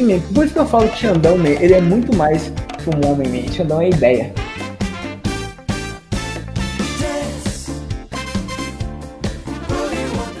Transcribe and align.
E, 0.00 0.18
por 0.32 0.46
isso 0.46 0.54
que 0.54 0.60
eu 0.60 0.66
falo 0.66 0.88
que 0.88 0.96
Xandão, 0.96 1.36
man, 1.36 1.50
ele 1.50 1.74
é 1.74 1.80
muito 1.80 2.16
mais 2.16 2.48
que 2.48 2.88
um 2.88 3.06
homem, 3.06 3.28
man. 3.28 3.52
Xandão 3.52 3.82
é 3.82 3.90
ideia. 3.90 4.32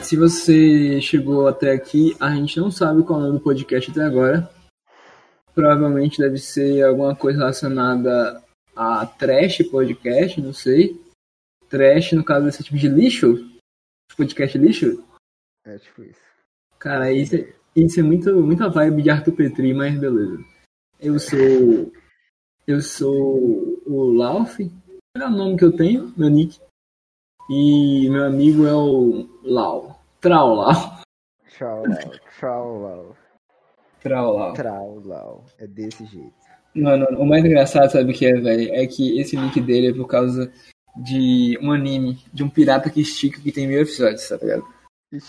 Se 0.02 0.16
você 0.16 0.98
chegou 1.02 1.46
até 1.46 1.72
aqui, 1.72 2.16
a 2.18 2.34
gente 2.34 2.58
não 2.58 2.70
sabe 2.70 3.02
qual 3.02 3.20
é 3.20 3.22
o 3.22 3.26
nome 3.26 3.38
do 3.38 3.44
podcast 3.44 3.90
até 3.90 4.02
agora. 4.02 4.50
Provavelmente 5.54 6.18
deve 6.18 6.38
ser 6.38 6.82
alguma 6.82 7.14
coisa 7.14 7.40
relacionada 7.40 8.42
a 8.74 9.04
trash 9.04 9.58
podcast, 9.70 10.40
não 10.40 10.54
sei. 10.54 10.98
Trash, 11.68 12.12
no 12.12 12.24
caso 12.24 12.46
desse 12.46 12.64
tipo 12.64 12.78
de 12.78 12.88
lixo? 12.88 13.46
Podcast 14.16 14.56
lixo? 14.56 15.04
É 15.66 15.78
tipo 15.78 16.02
isso. 16.02 16.18
Cara, 16.78 17.12
isso, 17.12 17.36
é- 17.36 17.59
isso 17.74 18.00
é 18.00 18.02
muito, 18.02 18.34
muita 18.42 18.68
vibe 18.68 19.02
de 19.02 19.10
Arthur 19.10 19.32
Petri, 19.32 19.72
mas 19.72 19.98
beleza. 19.98 20.38
Eu 20.98 21.18
sou. 21.18 21.92
Eu 22.66 22.80
sou 22.80 23.80
o 23.86 24.12
Lauf. 24.12 24.70
É 25.16 25.26
o 25.26 25.30
nome 25.30 25.56
que 25.56 25.64
eu 25.64 25.72
tenho, 25.72 26.12
meu 26.16 26.28
nick. 26.28 26.60
E 27.48 28.08
meu 28.10 28.24
amigo 28.24 28.66
é 28.66 28.74
o 28.74 29.28
Lau. 29.42 30.00
Trau 30.20 30.54
Lau. 30.54 31.00
Tchau, 31.48 31.82
Lau. 31.84 32.12
Tchau, 32.38 32.80
Lau. 32.80 33.16
Trau 34.00 34.36
Lau. 34.36 34.52
Trau, 34.52 35.02
Lau. 35.04 35.44
É 35.58 35.66
desse 35.66 36.04
jeito. 36.06 36.32
Mano, 36.74 37.06
o 37.18 37.26
mais 37.26 37.44
engraçado, 37.44 37.90
sabe 37.90 38.12
o 38.12 38.14
que 38.14 38.26
é, 38.26 38.32
velho? 38.34 38.72
É 38.72 38.86
que 38.86 39.20
esse 39.20 39.36
nick 39.36 39.60
dele 39.60 39.88
é 39.88 39.92
por 39.92 40.06
causa 40.06 40.52
de 40.96 41.58
um 41.60 41.72
anime, 41.72 42.18
de 42.32 42.44
um 42.44 42.48
pirata 42.48 42.88
que 42.88 43.00
estica 43.00 43.40
que 43.40 43.50
tem 43.50 43.66
mil 43.66 43.80
episódios, 43.80 44.28
tá 44.28 44.36
ligado? 44.36 44.64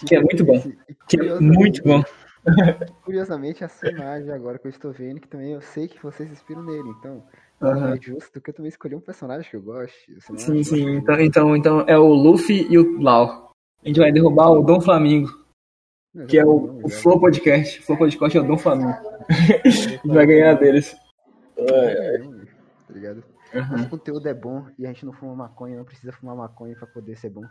Que 0.07 0.15
é 0.15 0.21
muito 0.21 0.45
bom. 0.45 0.61
Que 1.07 1.19
é 1.19 1.39
muito 1.39 1.81
bom. 1.83 2.03
Curiosamente, 3.03 3.63
essa 3.63 3.89
imagem 3.89 4.31
agora 4.31 4.57
que 4.57 4.67
eu 4.67 4.71
estou 4.71 4.91
vendo, 4.91 5.19
que 5.19 5.27
também 5.27 5.53
eu 5.53 5.61
sei 5.61 5.87
que 5.87 6.01
vocês 6.01 6.27
se 6.27 6.33
inspiram 6.33 6.63
nele, 6.63 6.89
então. 6.89 7.23
Não 7.59 7.93
é 7.93 8.01
justo 8.01 8.41
que 8.41 8.49
eu 8.49 8.53
também 8.53 8.69
escolhi 8.69 8.95
um 8.95 9.01
personagem 9.01 9.47
que 9.49 9.55
eu 9.55 9.61
não 9.61 10.37
Sim, 10.37 10.63
sim. 10.63 10.95
Então, 10.95 11.19
então, 11.19 11.55
então 11.55 11.81
é 11.81 11.97
o 11.97 12.07
Luffy 12.07 12.65
e 12.69 12.77
o 12.77 12.99
Lau. 12.99 13.51
A 13.83 13.87
gente 13.87 13.99
vai 13.99 14.11
derrubar 14.11 14.49
o 14.49 14.63
Dom 14.63 14.81
Flamingo, 14.81 15.29
que 16.27 16.39
é 16.39 16.45
o, 16.45 16.81
o. 16.83 16.89
Flow 16.89 17.19
Podcast. 17.19 17.79
O 17.79 17.83
Flow 17.83 17.97
Podcast 17.99 18.35
é 18.35 18.41
o 18.41 18.47
Dom 18.47 18.57
Flamingo. 18.57 18.97
A 19.63 19.69
gente 19.69 20.07
vai 20.07 20.25
ganhar 20.25 20.55
deles. 20.55 20.95
É, 21.57 22.17
Tá 22.91 22.93
ligado? 22.93 23.23
Aham. 23.53 23.77
Nosso 23.77 23.89
conteúdo 23.89 24.27
é 24.27 24.33
bom 24.33 24.65
e 24.77 24.85
a 24.85 24.89
gente 24.89 25.05
não 25.05 25.13
fuma 25.13 25.35
maconha, 25.35 25.77
não 25.77 25.85
precisa 25.85 26.11
fumar 26.11 26.35
maconha 26.35 26.75
pra 26.75 26.87
poder 26.87 27.15
ser 27.17 27.29
bom. 27.29 27.43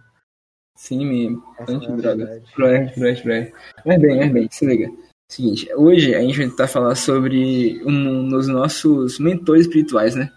Sim, 0.80 1.04
mesmo. 1.04 1.44
É 1.58 1.62
a 1.62 1.76
Antidroga. 1.76 2.16
verdade. 2.16 2.52
Proeste, 2.54 2.94
proeste, 2.98 3.22
proeste. 3.22 3.54
Mas 3.84 4.00
bem, 4.00 4.18
mas 4.18 4.32
bem, 4.32 4.48
se 4.50 4.64
liga. 4.64 4.90
Seguinte, 5.28 5.68
hoje 5.74 6.14
a 6.14 6.22
gente 6.22 6.38
vai 6.38 6.48
tentar 6.48 6.68
falar 6.68 6.94
sobre 6.94 7.82
um 7.84 8.26
dos 8.30 8.48
nossos 8.48 9.18
mentores 9.18 9.66
espirituais, 9.66 10.14
né? 10.14 10.32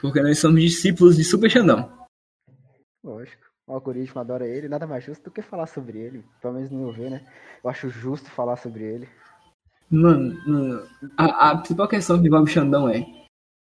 Porque 0.00 0.22
nós 0.22 0.38
somos 0.38 0.62
discípulos 0.62 1.16
de 1.16 1.24
Super 1.24 1.50
Xandão. 1.50 1.90
Lógico. 3.02 3.42
O 3.66 3.72
algoritmo 3.72 4.20
adora 4.20 4.46
ele, 4.46 4.68
nada 4.68 4.86
mais 4.86 5.02
justo 5.02 5.24
do 5.24 5.30
que 5.32 5.42
falar 5.42 5.66
sobre 5.66 5.98
ele. 5.98 6.24
Pelo 6.40 6.54
menos 6.54 6.70
no 6.70 6.78
meu 6.78 6.92
ver, 6.92 7.10
né? 7.10 7.26
Eu 7.62 7.68
acho 7.68 7.90
justo 7.90 8.30
falar 8.30 8.56
sobre 8.56 8.84
ele. 8.84 9.08
Mano, 9.90 10.32
mano, 10.46 10.88
a, 11.16 11.50
a 11.50 11.56
principal 11.56 11.88
questão 11.88 12.20
que 12.20 12.28
envolve 12.28 12.48
o 12.48 12.54
Xandão 12.54 12.88
é: 12.88 13.04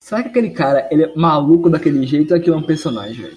será 0.03 0.23
que 0.23 0.29
aquele 0.29 0.51
cara 0.51 0.87
ele 0.91 1.05
é 1.05 1.17
maluco 1.17 1.71
daquele 1.71 2.07
jeito 2.07 2.35
ou 2.35 2.37
aquilo 2.39 2.57
é 2.57 2.59
um 2.59 2.67
personagem, 2.67 3.23
velho? 3.23 3.37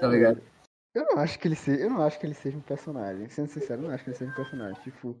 Tá 0.00 0.06
ligado? 0.06 0.51
Eu 0.94 1.04
não 1.06 1.18
acho 1.18 1.38
que 1.38 1.48
ele 1.48 1.54
seja, 1.56 1.82
eu 1.82 1.90
não 1.90 2.02
acho 2.02 2.18
que 2.20 2.26
ele 2.26 2.34
seja 2.34 2.56
um 2.58 2.62
personagem. 2.62 3.28
Sendo 3.28 3.48
sincero, 3.48 3.82
eu 3.82 3.88
não 3.88 3.94
acho 3.94 4.04
que 4.04 4.10
ele 4.10 4.16
seja 4.16 4.30
um 4.30 4.34
personagem. 4.34 4.82
Tipo, 4.82 5.18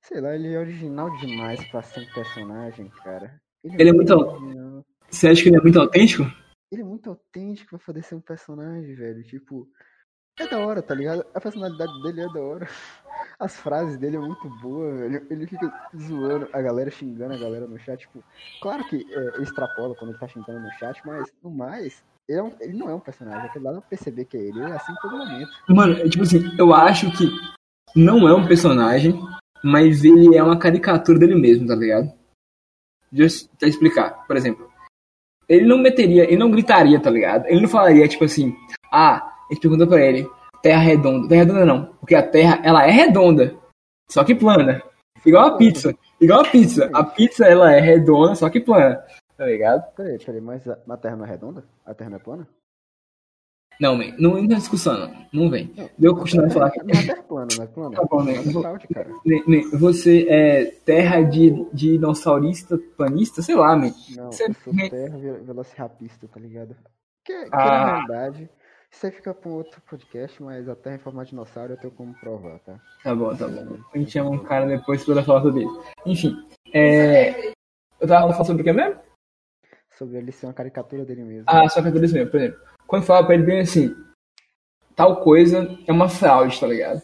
sei 0.00 0.20
lá, 0.20 0.34
ele 0.34 0.52
é 0.52 0.58
original 0.58 1.10
demais 1.18 1.66
pra 1.68 1.82
ser 1.82 2.00
um 2.00 2.12
personagem, 2.12 2.88
cara. 3.02 3.40
Ele 3.62 3.88
é 3.88 3.92
muito- 3.92 4.12
original. 4.14 4.84
Você 5.10 5.28
acha 5.28 5.42
que 5.42 5.48
ele 5.48 5.56
é 5.56 5.60
muito 5.60 5.80
autêntico? 5.80 6.24
Ele 6.70 6.82
é 6.82 6.84
muito 6.84 7.08
autêntico 7.08 7.70
pra 7.70 7.78
poder 7.78 8.02
ser 8.02 8.16
um 8.16 8.20
personagem, 8.20 8.94
velho. 8.94 9.22
Tipo, 9.22 9.66
é 10.38 10.46
da 10.46 10.58
hora, 10.58 10.82
tá 10.82 10.94
ligado? 10.94 11.24
A 11.32 11.40
personalidade 11.40 12.02
dele 12.02 12.20
é 12.22 12.32
da 12.32 12.40
hora. 12.40 12.66
As 13.38 13.56
frases 13.56 13.96
dele 13.96 14.16
é 14.16 14.20
muito 14.20 14.48
boa, 14.60 14.92
velho. 14.94 15.26
Ele 15.30 15.46
fica 15.46 15.72
zoando 15.96 16.48
a 16.52 16.60
galera, 16.60 16.90
xingando 16.90 17.34
a 17.34 17.38
galera 17.38 17.66
no 17.66 17.78
chat. 17.78 18.00
Tipo, 18.00 18.22
claro 18.60 18.84
que 18.88 19.06
é, 19.10 19.42
extrapola 19.42 19.94
quando 19.94 20.10
ele 20.10 20.18
tá 20.18 20.28
xingando 20.28 20.60
no 20.60 20.70
chat, 20.72 21.00
mas 21.06 21.32
no 21.42 21.50
mais, 21.50 22.04
ele, 22.28 22.38
é 22.38 22.42
um- 22.42 22.52
ele 22.60 22.72
não 22.78 22.88
é 22.88 22.94
um 22.94 23.00
personagem. 23.00 23.48
Aquele 23.48 23.64
lá 23.64 23.72
não 23.72 23.80
perceber 23.82 24.24
que 24.24 24.36
é 24.36 24.40
ele. 24.40 24.60
Ele 24.60 24.70
é 24.70 24.76
assim 24.76 24.92
em 24.92 24.96
todo 24.96 25.16
momento. 25.16 25.50
Mano, 25.68 25.92
é 25.98 26.08
tipo 26.08 26.22
assim, 26.24 26.40
eu 26.58 26.72
acho 26.74 27.10
que 27.16 27.28
não 27.96 28.28
é 28.28 28.34
um 28.34 28.46
personagem, 28.46 29.14
mas 29.62 30.04
ele 30.04 30.36
é 30.36 30.42
uma 30.42 30.58
caricatura 30.58 31.18
dele 31.18 31.34
mesmo, 31.34 31.66
tá 31.66 31.74
ligado? 31.74 32.12
Deixa 33.10 33.46
eu 33.60 33.68
explicar. 33.68 34.26
Por 34.26 34.36
exemplo, 34.36 34.68
ele 35.48 35.66
não 35.66 35.78
meteria, 35.78 36.24
ele 36.24 36.36
não 36.36 36.50
gritaria, 36.50 36.98
tá 37.00 37.10
ligado? 37.10 37.46
Ele 37.46 37.60
não 37.60 37.68
falaria, 37.68 38.08
tipo 38.08 38.24
assim, 38.24 38.54
ah, 38.90 39.30
gente 39.50 39.60
pergunta 39.60 39.86
pra 39.86 40.00
ele, 40.00 40.28
terra 40.62 40.80
redonda. 40.80 41.28
Terra 41.28 41.40
redonda 41.44 41.64
não, 41.66 41.86
porque 42.00 42.14
a 42.14 42.26
terra, 42.26 42.60
ela 42.64 42.84
é 42.86 42.90
redonda, 42.90 43.54
só 44.10 44.24
que 44.24 44.34
plana. 44.34 44.82
Igual 45.24 45.46
a 45.46 45.56
pizza. 45.56 45.94
Igual 46.20 46.40
a 46.40 46.48
pizza. 46.50 46.90
A 46.92 47.04
pizza, 47.04 47.46
ela 47.46 47.72
é 47.72 47.80
redonda, 47.80 48.34
só 48.34 48.50
que 48.50 48.60
plana. 48.60 49.02
Tá 49.36 49.46
ligado? 49.46 49.92
Peraí, 49.94 50.18
peraí, 50.18 50.40
mas 50.40 50.66
a, 50.68 50.78
a 50.88 50.96
Terra 50.96 51.16
não 51.16 51.24
é 51.24 51.28
redonda? 51.28 51.64
A 51.84 51.94
Terra 51.94 52.10
não 52.10 52.16
é 52.16 52.20
plana? 52.20 52.48
Não, 53.80 53.96
man, 53.96 54.14
não 54.20 54.38
entra 54.38 54.56
discussão, 54.56 54.96
não. 54.96 55.26
Não 55.32 55.50
vem. 55.50 55.74
Deu 55.98 56.12
eu 56.12 56.16
continuar 56.16 56.46
a 56.46 56.50
falar 56.50 56.66
aqui. 56.68 56.78
Não 56.84 57.00
é 57.00 57.06
Terra 57.06 57.22
plana, 57.24 57.48
não 57.56 57.64
é 57.64 57.66
plana? 57.66 57.96
Tá 57.96 58.04
bom? 58.04 58.22
É 58.28 58.94
cara. 58.94 59.10
Ne- 59.26 59.42
ne- 59.48 59.68
Você 59.76 60.28
é 60.28 60.64
terra 60.84 61.22
de 61.22 61.50
dinossaurista, 61.72 62.78
planista, 62.96 63.42
sei 63.42 63.56
lá, 63.56 63.74
man. 63.76 63.90
Não, 64.16 64.30
Você- 64.30 64.44
eu 64.48 64.54
sou 64.54 64.72
terra 64.88 65.18
ve- 65.18 65.40
velocirapista, 65.40 66.28
tá 66.28 66.38
ligado? 66.38 66.76
Que, 67.24 67.44
que 67.46 67.48
Ah. 67.50 67.56
na 67.66 67.86
realidade, 67.94 68.48
isso 68.92 69.06
aí 69.06 69.10
fica 69.12 69.34
pra 69.34 69.50
um 69.50 69.54
outro 69.54 69.82
podcast, 69.90 70.40
mas 70.40 70.68
a 70.68 70.76
Terra 70.76 70.94
em 70.96 71.00
forma 71.00 71.24
de 71.24 71.30
dinossauro 71.30 71.72
eu 71.72 71.76
tenho 71.76 71.92
como 71.94 72.14
provar, 72.20 72.60
tá? 72.60 72.78
Tá 73.02 73.12
bom, 73.12 73.34
tá 73.34 73.48
bom. 73.48 73.76
A 73.92 73.98
gente 73.98 74.12
chama 74.12 74.30
um 74.30 74.38
cara 74.38 74.66
depois 74.66 75.04
pra 75.04 75.20
falar 75.24 75.42
sobre 75.42 75.64
isso. 75.64 75.82
Enfim, 76.06 76.36
é... 76.72 77.48
Eu 78.00 78.06
tava 78.06 78.28
falando 78.32 78.46
sobre 78.46 78.62
o 78.62 78.64
que 78.64 78.72
mesmo? 78.72 79.00
Sobre 79.98 80.18
ele 80.18 80.32
ser 80.32 80.46
uma 80.46 80.52
caricatura 80.52 81.04
dele 81.04 81.22
mesmo. 81.22 81.44
Ah, 81.46 81.68
só 81.68 81.80
que 81.80 81.90
tudo 81.90 82.04
isso 82.04 82.14
mesmo. 82.14 82.30
Por 82.30 82.40
exemplo, 82.40 82.60
quando 82.86 83.04
fala 83.04 83.24
pra 83.24 83.34
ele 83.34 83.44
bem 83.44 83.60
assim, 83.60 83.94
tal 84.94 85.20
coisa 85.20 85.78
é 85.86 85.92
uma 85.92 86.08
fraude, 86.08 86.58
tá 86.58 86.66
ligado? 86.66 87.02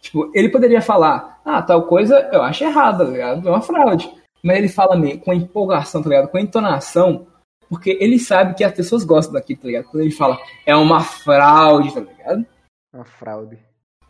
Tipo, 0.00 0.30
ele 0.34 0.48
poderia 0.48 0.80
falar, 0.82 1.40
ah, 1.44 1.62
tal 1.62 1.86
coisa 1.86 2.28
eu 2.32 2.42
acho 2.42 2.64
errado, 2.64 3.04
tá 3.04 3.10
ligado? 3.10 3.46
É 3.46 3.50
uma 3.50 3.62
fraude. 3.62 4.10
Mas 4.42 4.58
ele 4.58 4.68
fala 4.68 4.96
meio 4.96 5.20
com 5.20 5.32
empolgação, 5.32 6.02
tá 6.02 6.08
ligado? 6.08 6.28
Com 6.28 6.38
entonação, 6.38 7.26
porque 7.68 7.96
ele 8.00 8.18
sabe 8.18 8.54
que 8.54 8.64
as 8.64 8.72
pessoas 8.72 9.04
gostam 9.04 9.34
daquilo, 9.34 9.60
tá 9.60 9.66
ligado? 9.66 9.84
Quando 9.84 10.02
ele 10.02 10.10
fala, 10.10 10.38
é 10.66 10.74
uma 10.74 11.00
fraude, 11.00 11.94
tá 11.94 12.00
ligado? 12.00 12.46
Uma 12.92 13.04
fraude. 13.04 13.58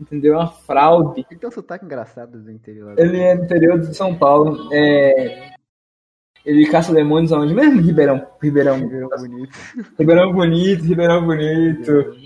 Entendeu? 0.00 0.34
É 0.34 0.38
uma 0.38 0.48
fraude. 0.48 1.26
Ele 1.30 1.38
tem 1.38 1.48
um 1.48 1.52
sotaque 1.52 1.84
engraçado 1.84 2.42
do 2.42 2.50
interior. 2.50 2.88
lá. 2.88 2.94
Ele 2.98 3.20
é 3.20 3.36
do 3.36 3.44
interior 3.44 3.78
de 3.78 3.94
São 3.94 4.16
Paulo. 4.16 4.68
É... 4.72 5.52
Ele 6.44 6.66
caça 6.66 6.92
demônios 6.92 7.32
aonde 7.32 7.54
mesmo? 7.54 7.80
Ribeirão. 7.80 8.26
Ribeirão. 8.42 8.78
Ribeirão 8.78 9.08
bonito. 9.08 9.58
Ribeirão 9.98 10.32
bonito, 10.32 10.84
Ribeirão 10.84 11.24
bonito. 11.24 12.16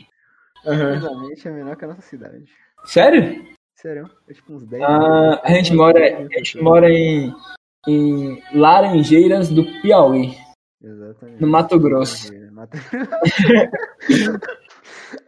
Curiosamente 0.62 1.48
é 1.48 1.50
menor 1.50 1.76
que 1.76 1.84
a 1.84 1.88
nossa 1.88 2.02
cidade. 2.02 2.44
Sério? 2.84 3.44
Sério? 3.74 4.10
É 4.28 4.32
tipo 4.32 4.52
uns 4.54 4.64
10 4.66 4.82
Ah, 4.82 5.40
a 5.44 5.52
gente 5.52 5.74
mora, 5.74 6.18
a 6.18 6.22
gente 6.38 6.60
mora 6.60 6.90
em, 6.90 7.32
em 7.86 8.42
Laranjeiras 8.54 9.48
do 9.48 9.64
Piauí, 9.80 10.34
Exatamente. 10.82 11.40
no 11.40 11.46
Mato 11.46 11.78
Grosso. 11.78 12.32
Mato... 12.50 12.78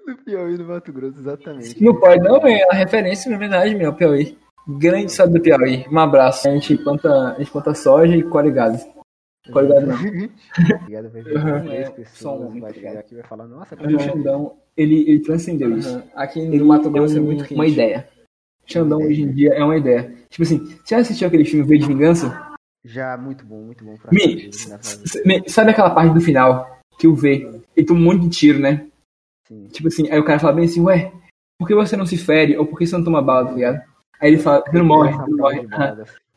no 0.06 0.16
Piauí, 0.24 0.56
no 0.56 0.64
Mato 0.64 0.92
Grosso, 0.92 1.18
exatamente. 1.20 1.84
Não 1.84 1.94
pode 1.94 2.22
não, 2.22 2.38
é 2.46 2.62
a 2.70 2.74
referência, 2.74 3.30
na 3.30 3.36
verdade, 3.36 3.74
meu, 3.74 3.94
Piauí. 3.94 4.38
Grande 4.68 5.06
estado 5.10 5.32
do 5.32 5.40
Piauí. 5.40 5.86
Um 5.90 5.98
abraço. 5.98 6.46
A 6.48 6.52
gente 6.52 6.76
planta, 6.76 7.32
a 7.34 7.38
gente 7.38 7.50
planta 7.50 7.74
soja 7.74 8.14
e 8.14 8.22
colhe 8.22 8.50
gado. 8.50 8.78
Colhe 9.50 9.68
gado 9.68 9.86
não. 9.86 9.94
Obrigado, 10.82 11.08
ver 11.10 11.26
é, 11.26 11.62
10 11.62 11.86
só 11.86 11.92
pessoas, 11.94 12.40
um, 12.54 12.60
vai 12.60 12.70
tá 12.72 12.74
chegar 12.74 12.88
ligado? 12.90 13.04
aqui 13.04 13.14
vai 13.14 13.24
falar, 13.24 13.46
nossa, 13.46 13.76
Mas 13.80 13.94
o 13.94 13.98
Xandão, 13.98 14.56
ele, 14.76 15.08
ele 15.08 15.20
transcendeu 15.20 15.76
isso. 15.78 16.02
Aqui 16.14 16.40
Ele 16.40 16.58
no 16.58 16.66
Mato 16.66 16.90
Grosso 16.90 17.16
é 17.16 17.20
muito 17.20 17.44
quente. 17.44 17.54
uma 17.54 17.66
ideia. 17.66 18.06
Xandão 18.66 18.98
hoje 18.98 19.22
em 19.22 19.32
dia 19.32 19.54
é 19.54 19.64
uma 19.64 19.78
ideia. 19.78 20.14
Tipo 20.28 20.42
assim, 20.42 20.58
você 20.58 20.94
já 20.94 20.98
assistiu 20.98 21.28
aquele 21.28 21.46
filme 21.46 21.64
V 21.66 21.78
de 21.78 21.86
Vingança? 21.86 22.48
Já, 22.84 23.16
muito 23.16 23.46
bom, 23.46 23.62
muito 23.62 23.82
bom. 23.82 23.96
Pra 23.96 24.10
Me, 24.12 24.50
fazer, 24.52 25.24
né, 25.24 25.40
me- 25.40 25.48
sabe 25.48 25.70
aquela 25.70 25.90
parte 25.90 26.12
do 26.12 26.20
final 26.20 26.78
que 26.98 27.08
o 27.08 27.14
V, 27.14 27.62
ele 27.74 27.86
toma 27.86 28.00
um 28.00 28.04
monte 28.04 28.22
de 28.24 28.28
tiro, 28.28 28.58
né? 28.58 28.86
Sim. 29.46 29.66
Tipo 29.68 29.88
assim, 29.88 30.10
aí 30.10 30.18
o 30.18 30.24
cara 30.24 30.38
fala 30.38 30.52
bem 30.52 30.66
assim, 30.66 30.82
ué, 30.82 31.10
por 31.58 31.66
que 31.66 31.74
você 31.74 31.96
não 31.96 32.04
se 32.04 32.18
fere? 32.18 32.56
Ou 32.58 32.66
por 32.66 32.78
que 32.78 32.86
você 32.86 32.94
não 32.96 33.04
toma 33.04 33.22
bala, 33.22 33.46
tá 33.46 33.52
ligado? 33.54 33.80
Aí 34.20 34.32
ele 34.32 34.38
fala, 34.38 34.64
você 34.64 34.78
não 34.78 34.84
morre, 34.84 35.12
você 35.12 35.30
não 35.30 35.38
morre. 35.38 35.68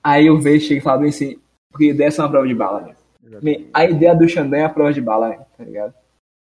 Aí 0.03 0.29
o 0.29 0.39
V 0.39 0.59
chega 0.59 0.79
e 0.79 0.83
fala 0.83 0.99
bem 0.99 1.09
assim, 1.09 1.39
porque 1.71 1.93
dessa 1.93 2.21
é 2.21 2.25
uma 2.25 2.31
prova 2.31 2.47
de 2.47 2.55
bala, 2.55 2.81
né? 2.81 2.95
Bem, 3.41 3.69
A 3.73 3.85
ideia 3.85 4.15
do 4.15 4.27
Xandão 4.27 4.59
é 4.59 4.65
a 4.65 4.69
prova 4.69 4.91
de 4.91 5.01
bala, 5.01 5.29
né? 5.29 5.45
tá 5.57 5.63
ligado? 5.63 5.93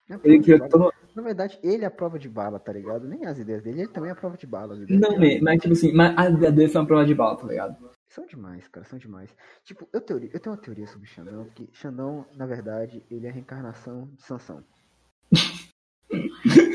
É 0.09 0.15
a 0.15 0.19
Ele 0.24 0.39
criou 0.41 0.68
todo... 0.68 0.94
Na 1.15 1.21
verdade, 1.24 1.59
ele 1.62 1.83
é 1.83 1.88
a 1.88 1.91
prova 1.91 2.18
de 2.18 2.30
bala, 2.30 2.59
tá 2.59 2.71
ligado? 2.71 3.07
Nem 3.07 3.25
as 3.25 3.38
ideias 3.38 3.62
dele, 3.62 3.81
ele 3.81 3.89
também 3.89 4.09
é 4.09 4.13
a 4.13 4.15
prova 4.15 4.38
de 4.38 4.47
bala. 4.47 4.74
as 4.74 4.81
ideias 4.81 5.01
Não, 5.01 5.12
man, 5.19 5.39
mas 5.41 5.62
tipo 5.62 5.74
assim, 5.74 5.91
mas 5.91 6.18
a 6.18 6.30
ideia 6.30 6.51
dele 6.51 6.69
foi 6.69 6.81
uma 6.81 6.88
prova 6.88 7.06
de 7.06 7.15
bala, 7.15 7.36
tá 7.36 7.47
ligado? 7.47 7.75
São 8.07 8.25
demais, 8.25 8.68
cara, 8.68 8.85
são 8.85 8.97
demais. 8.97 9.35
Tipo, 9.63 9.88
eu, 9.94 10.01
teoria, 10.01 10.30
eu 10.33 10.39
tenho 10.39 10.56
uma 10.56 10.62
teoria 10.62 10.88
sobre 10.88 11.07
Xandão, 11.07 11.45
que 11.53 11.69
Xandão, 11.74 12.25
na 12.35 12.45
verdade, 12.45 13.03
ele 13.12 13.27
é 13.27 13.30
a 13.30 13.33
reencarnação 13.33 14.09
de 14.15 14.24
Sansão. 14.24 14.63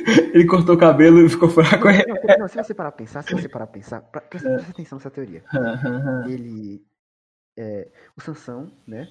ele 0.35 0.47
cortou 0.47 0.75
o 0.75 0.79
cabelo 0.79 1.25
e 1.25 1.29
ficou 1.29 1.49
fraco. 1.49 1.87
Não, 1.87 2.39
não, 2.39 2.49
se 2.49 2.57
você 2.57 2.75
parar 2.75 2.93
pra 2.93 2.99
pensar, 2.99 3.23
se 3.23 3.35
você 3.35 3.49
parar 3.49 3.67
pra 3.67 3.75
pensar, 3.75 4.01
pra, 4.03 4.21
presta, 4.21 4.49
presta 4.51 4.71
atenção 4.71 4.99
nessa 4.99 5.11
teoria. 5.11 5.43
ele. 6.29 6.85
É, 7.57 7.89
o 8.17 8.21
Sansão, 8.21 8.71
né? 8.87 9.09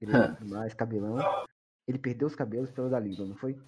Ele 0.00 0.12
é 0.12 0.44
mais 0.44 0.74
cabelão. 0.74 1.18
Ele 1.86 1.98
perdeu 1.98 2.26
os 2.26 2.34
cabelos 2.34 2.70
pelo 2.70 2.88
Dalila, 2.88 3.26
não 3.26 3.36
foi? 3.36 3.58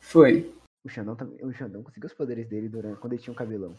Foi. 0.00 0.54
O 0.84 0.88
Xandão, 0.88 1.16
o 1.42 1.52
Xandão 1.52 1.82
conseguiu 1.82 2.06
os 2.06 2.14
poderes 2.14 2.46
dele 2.46 2.68
durante, 2.68 3.00
quando 3.00 3.14
ele 3.14 3.22
tinha 3.22 3.32
um 3.32 3.36
cabelão. 3.36 3.74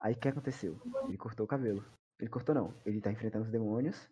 Aí 0.00 0.14
o 0.14 0.16
que 0.16 0.28
aconteceu? 0.28 0.78
Ele 1.08 1.16
cortou 1.16 1.44
o 1.44 1.48
cabelo. 1.48 1.84
Ele 2.20 2.30
cortou 2.30 2.54
não. 2.54 2.74
Ele 2.84 3.00
tá 3.00 3.10
enfrentando 3.10 3.44
os 3.44 3.50
demônios. 3.50 4.08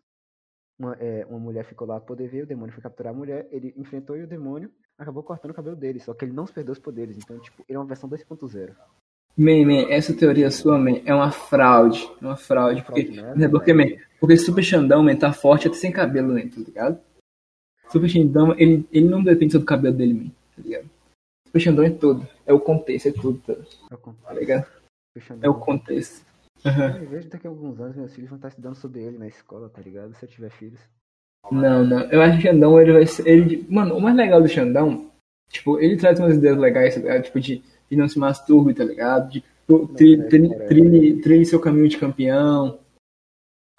Uma, 0.78 0.94
é, 0.94 1.24
uma 1.26 1.38
mulher 1.38 1.64
ficou 1.64 1.86
lá 1.86 1.98
pra 1.98 2.06
poder 2.06 2.28
ver, 2.28 2.42
o 2.42 2.46
demônio 2.46 2.72
foi 2.72 2.82
capturar 2.82 3.12
a 3.12 3.16
mulher, 3.16 3.46
ele 3.52 3.74
enfrentou 3.76 4.16
e 4.16 4.22
o 4.22 4.26
demônio 4.26 4.72
acabou 4.98 5.22
cortando 5.22 5.50
o 5.50 5.54
cabelo 5.54 5.76
dele, 5.76 6.00
só 6.00 6.14
que 6.14 6.24
ele 6.24 6.32
não 6.32 6.46
perdeu 6.46 6.72
os 6.72 6.78
poderes, 6.78 7.16
então, 7.16 7.38
tipo, 7.38 7.64
ele 7.68 7.76
é 7.76 7.78
uma 7.78 7.86
versão 7.86 8.08
2.0. 8.08 8.74
Man, 9.36 9.64
man, 9.64 9.88
essa 9.88 10.14
teoria 10.14 10.50
sua, 10.50 10.78
man, 10.78 11.00
é 11.06 11.14
uma 11.14 11.30
fraude. 11.30 12.06
É 12.20 12.24
uma 12.26 12.36
fraude. 12.36 12.80
Uma 12.80 12.84
porque, 12.84 13.12
fraude 13.12 13.38
né? 13.38 13.48
porque, 13.48 13.72
man, 13.72 13.86
porque 14.20 14.36
Super 14.36 14.62
Xandão, 14.62 15.02
man, 15.02 15.16
tá 15.16 15.32
forte 15.32 15.68
até 15.68 15.76
sem 15.76 15.90
cabelo, 15.90 16.34
man, 16.34 16.48
tá 16.48 16.60
ligado? 16.60 17.00
Super 17.90 18.08
Xandão, 18.08 18.54
ele, 18.58 18.86
ele 18.92 19.08
não 19.08 19.22
depende 19.22 19.52
só 19.52 19.58
do 19.58 19.64
cabelo 19.64 19.96
dele, 19.96 20.14
man, 20.14 20.30
tá 20.54 20.62
ligado? 20.62 20.90
Super 21.46 21.60
Xandão 21.60 21.84
é 21.84 21.90
tudo. 21.90 22.28
É 22.46 22.52
o 22.52 22.60
contexto, 22.60 23.08
é 23.08 23.12
tudo, 23.12 23.38
tá, 23.40 23.54
é 23.54 23.94
o 23.94 23.98
contexto. 23.98 24.24
tá 24.26 24.34
ligado? 24.34 24.66
É 25.42 25.48
o 25.48 25.54
contexto. 25.54 26.26
Uhum. 26.64 26.96
Eu 27.02 27.08
vejo 27.08 27.28
daqui 27.28 27.46
a 27.46 27.50
alguns 27.50 27.80
anos 27.80 27.96
meus 27.96 28.14
filhos 28.14 28.30
vão 28.30 28.36
estar 28.36 28.48
estudando 28.48 28.76
sobre 28.76 29.00
ele 29.02 29.18
na 29.18 29.26
escola, 29.26 29.68
tá 29.68 29.80
ligado? 29.80 30.14
Se 30.14 30.24
eu 30.24 30.28
tiver 30.28 30.50
filhos. 30.50 30.80
Não, 31.50 31.84
não. 31.84 32.00
Eu 32.10 32.22
acho 32.22 32.40
que 32.40 32.48
o 32.48 32.52
Xandão, 32.52 32.80
ele 32.80 32.92
vai 32.92 33.06
ser. 33.06 33.26
Ele, 33.26 33.66
mano, 33.68 33.96
o 33.96 34.00
mais 34.00 34.16
legal 34.16 34.40
do 34.40 34.48
Xandão, 34.48 35.10
tipo, 35.48 35.78
ele 35.78 35.96
traz 35.96 36.18
umas 36.18 36.36
ideias 36.36 36.56
legais, 36.56 36.94
tá 36.94 37.00
ligado? 37.00 37.22
Tipo, 37.22 37.40
de, 37.40 37.62
de 37.90 37.96
não 37.96 38.08
se 38.08 38.18
masturbe, 38.18 38.74
tá 38.74 38.84
ligado? 38.84 39.30
De 39.30 39.44
trilhe, 39.96 40.66
trilhe, 40.66 41.20
trilhe 41.20 41.46
seu 41.46 41.60
caminho 41.60 41.88
de 41.88 41.98
campeão, 41.98 42.78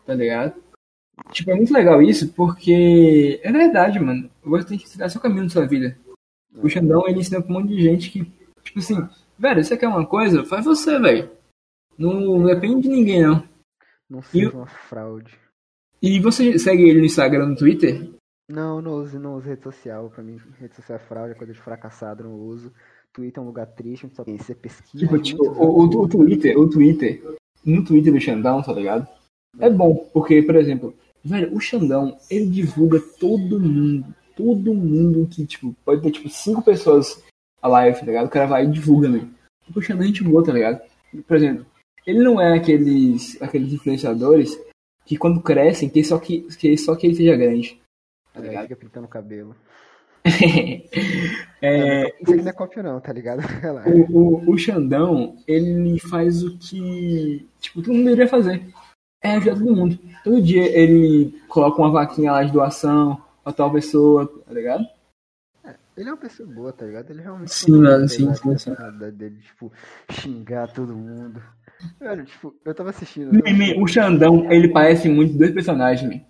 tá 0.05 0.13
ligado? 0.13 0.61
Tipo, 1.31 1.51
é 1.51 1.55
muito 1.55 1.73
legal 1.73 2.01
isso, 2.01 2.33
porque 2.33 3.39
é 3.43 3.51
verdade, 3.51 3.99
mano. 3.99 4.29
Você 4.43 4.67
tem 4.67 4.77
que 4.77 4.89
trilhar 4.89 5.09
seu 5.09 5.21
caminho 5.21 5.43
na 5.43 5.49
sua 5.49 5.65
vida. 5.65 5.97
O 6.55 6.69
Xandão, 6.69 7.07
ele 7.07 7.19
ensina 7.19 7.41
pra 7.41 7.51
um 7.51 7.59
monte 7.59 7.69
de 7.69 7.81
gente 7.81 8.11
que, 8.11 8.31
tipo 8.63 8.79
assim, 8.79 9.07
velho, 9.37 9.63
você 9.63 9.77
quer 9.77 9.87
uma 9.87 10.05
coisa? 10.05 10.43
Faz 10.43 10.65
você, 10.65 10.99
velho. 10.99 11.29
Não 11.97 12.43
depende 12.45 12.83
de 12.83 12.89
ninguém, 12.89 13.23
não. 13.23 13.47
Não 14.09 14.21
seja 14.21 14.51
uma 14.51 14.67
fraude. 14.67 15.37
E 16.03 16.19
você 16.19 16.59
segue 16.59 16.83
ele 16.83 16.99
no 16.99 17.05
Instagram, 17.05 17.45
no 17.45 17.55
Twitter? 17.55 18.09
Não, 18.51 18.81
não 18.81 19.01
uso, 19.01 19.17
não 19.17 19.37
uso 19.37 19.47
rede 19.47 19.63
social. 19.63 20.09
Pra 20.09 20.21
mim, 20.21 20.37
rede 20.59 20.75
social 20.75 20.97
é 20.97 21.01
fraude, 21.01 21.31
é 21.31 21.35
coisa 21.35 21.53
de 21.53 21.59
fracassado, 21.61 22.25
não 22.25 22.33
uso. 22.33 22.73
Twitter 23.13 23.41
é 23.41 23.41
um 23.41 23.47
lugar 23.47 23.67
triste, 23.67 24.09
só 24.13 24.21
que 24.21 24.37
você 24.37 24.53
pesquisa. 24.53 25.05
Tipo, 25.05 25.17
tipo 25.17 25.43
o, 25.45 25.79
o, 25.79 26.01
o, 26.01 26.09
Twitter, 26.09 26.59
o 26.59 26.69
Twitter, 26.69 27.23
no 27.63 27.85
Twitter 27.85 28.11
do 28.11 28.19
Xandão, 28.19 28.61
tá 28.61 28.73
ligado? 28.73 29.07
É 29.57 29.69
bom, 29.69 29.95
porque, 30.11 30.41
por 30.41 30.57
exemplo, 30.57 30.93
velho, 31.23 31.55
o 31.55 31.59
Xandão, 31.61 32.17
ele 32.29 32.47
divulga 32.47 32.99
todo 33.17 33.57
mundo, 33.57 34.13
todo 34.35 34.73
mundo 34.73 35.25
que, 35.31 35.45
tipo, 35.45 35.73
pode 35.85 36.01
ter, 36.01 36.11
tipo, 36.11 36.27
cinco 36.27 36.61
pessoas 36.61 37.23
a 37.61 37.67
live, 37.69 37.99
tá 37.99 38.05
ligado? 38.05 38.25
O 38.25 38.29
cara 38.29 38.47
vai 38.47 38.65
e 38.65 38.71
divulga, 38.71 39.07
né? 39.07 39.25
Tipo, 39.65 39.79
o 39.79 39.81
Xandão 39.81 40.03
é 40.03 40.07
gente 40.07 40.23
boa, 40.23 40.43
tá 40.43 40.51
ligado? 40.51 40.81
Por 41.25 41.37
exemplo, 41.37 41.65
ele 42.05 42.21
não 42.21 42.41
é 42.41 42.57
aqueles, 42.57 43.41
aqueles 43.41 43.71
influenciadores 43.71 44.59
que 45.05 45.17
quando 45.17 45.41
crescem, 45.41 45.89
que 45.89 46.03
só 46.03 46.19
que, 46.19 46.41
que 46.57 46.77
só 46.77 46.95
que 46.95 47.07
ele 47.07 47.15
seja 47.15 47.35
grande. 47.35 47.79
Tá 48.33 48.39
ligado? 48.39 48.55
Ele 48.55 48.67
fica 48.69 48.75
pintando 48.75 49.05
o 49.05 49.09
cabelo. 49.09 49.55
é, 51.61 52.07
isso 52.21 52.31
aqui 52.31 52.41
não 52.41 52.49
é 52.49 52.53
cópia 52.53 52.81
não, 52.81 52.99
tá 53.01 53.11
ligado? 53.11 53.41
o, 54.09 54.17
o, 54.17 54.51
o 54.53 54.57
Xandão, 54.57 55.37
ele 55.45 55.99
faz 55.99 56.43
o 56.43 56.57
que 56.57 57.47
tipo, 57.59 57.81
todo 57.81 57.93
mundo 57.93 58.05
deveria 58.05 58.27
fazer. 58.27 58.65
É 59.21 59.31
ajudar 59.35 59.55
todo 59.55 59.75
mundo. 59.75 59.99
Todo 60.23 60.41
dia 60.41 60.65
ele 60.77 61.41
coloca 61.47 61.81
uma 61.81 61.91
vaquinha 61.91 62.31
lá 62.31 62.43
de 62.43 62.51
doação 62.51 63.21
pra 63.43 63.53
tal 63.53 63.71
pessoa, 63.71 64.27
tá 64.45 64.53
ligado? 64.53 64.85
É, 65.63 65.75
ele 65.97 66.09
é 66.09 66.11
uma 66.11 66.17
pessoa 66.17 66.47
boa, 66.47 66.73
tá 66.73 66.85
ligado? 66.85 67.09
Ele 67.09 67.21
realmente. 67.21 67.53
Sim, 67.53 67.81
mano, 67.81 68.07
sim, 68.07 68.33
sim, 68.33 68.57
sim. 68.57 68.73
Dele, 69.13 69.41
tipo, 69.41 69.71
xingar 70.09 70.71
todo 70.71 70.95
mundo. 70.95 71.41
Velho, 71.99 72.25
tipo, 72.25 72.55
eu 72.65 72.73
tava 72.73 72.89
assistindo. 72.89 73.31
o 73.77 73.87
Xandão, 73.87 74.51
ele 74.51 74.69
parece 74.69 75.09
muito 75.09 75.37
dois 75.37 75.51
personagens, 75.51 76.09
man. 76.09 76.21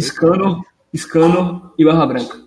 Scanner, 0.00 0.60
Scanner 0.96 1.72
e 1.78 1.84
Barra 1.84 2.06
Branca. 2.06 2.42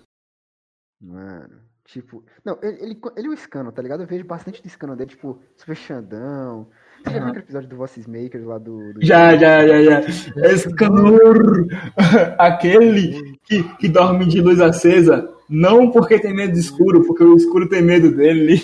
Mano, 1.00 1.60
tipo. 1.84 2.24
Não, 2.44 2.58
ele, 2.62 2.82
ele, 2.82 3.00
ele 3.16 3.26
é 3.28 3.30
o 3.30 3.36
Scanner, 3.36 3.72
tá 3.72 3.82
ligado? 3.82 4.02
Eu 4.02 4.06
vejo 4.06 4.24
bastante 4.24 4.62
do 4.62 4.68
Scanner 4.68 4.96
dele, 4.96 5.10
tipo, 5.10 5.40
Super 5.56 5.76
Xandão. 5.76 6.68
Você 7.04 7.10
já 7.10 7.18
viu 7.20 7.28
aquele 7.28 7.44
episódio 7.44 7.68
do 7.68 7.76
Voices 7.76 8.06
Makers 8.06 8.44
lá 8.44 8.58
do. 8.58 8.94
do... 8.94 9.04
Já, 9.04 9.36
já, 9.36 9.66
já, 9.66 9.82
já. 9.82 10.00
É 10.44 10.56
Scanner! 10.56 11.66
Aquele 12.38 13.38
que, 13.44 13.62
que 13.76 13.88
dorme 13.88 14.26
de 14.26 14.40
luz 14.40 14.60
acesa. 14.60 15.32
Não 15.48 15.90
porque 15.90 16.18
tem 16.18 16.34
medo 16.34 16.52
de 16.52 16.58
escuro, 16.58 17.06
porque 17.06 17.22
o 17.22 17.36
escuro 17.36 17.68
tem 17.68 17.82
medo 17.82 18.10
dele. 18.10 18.60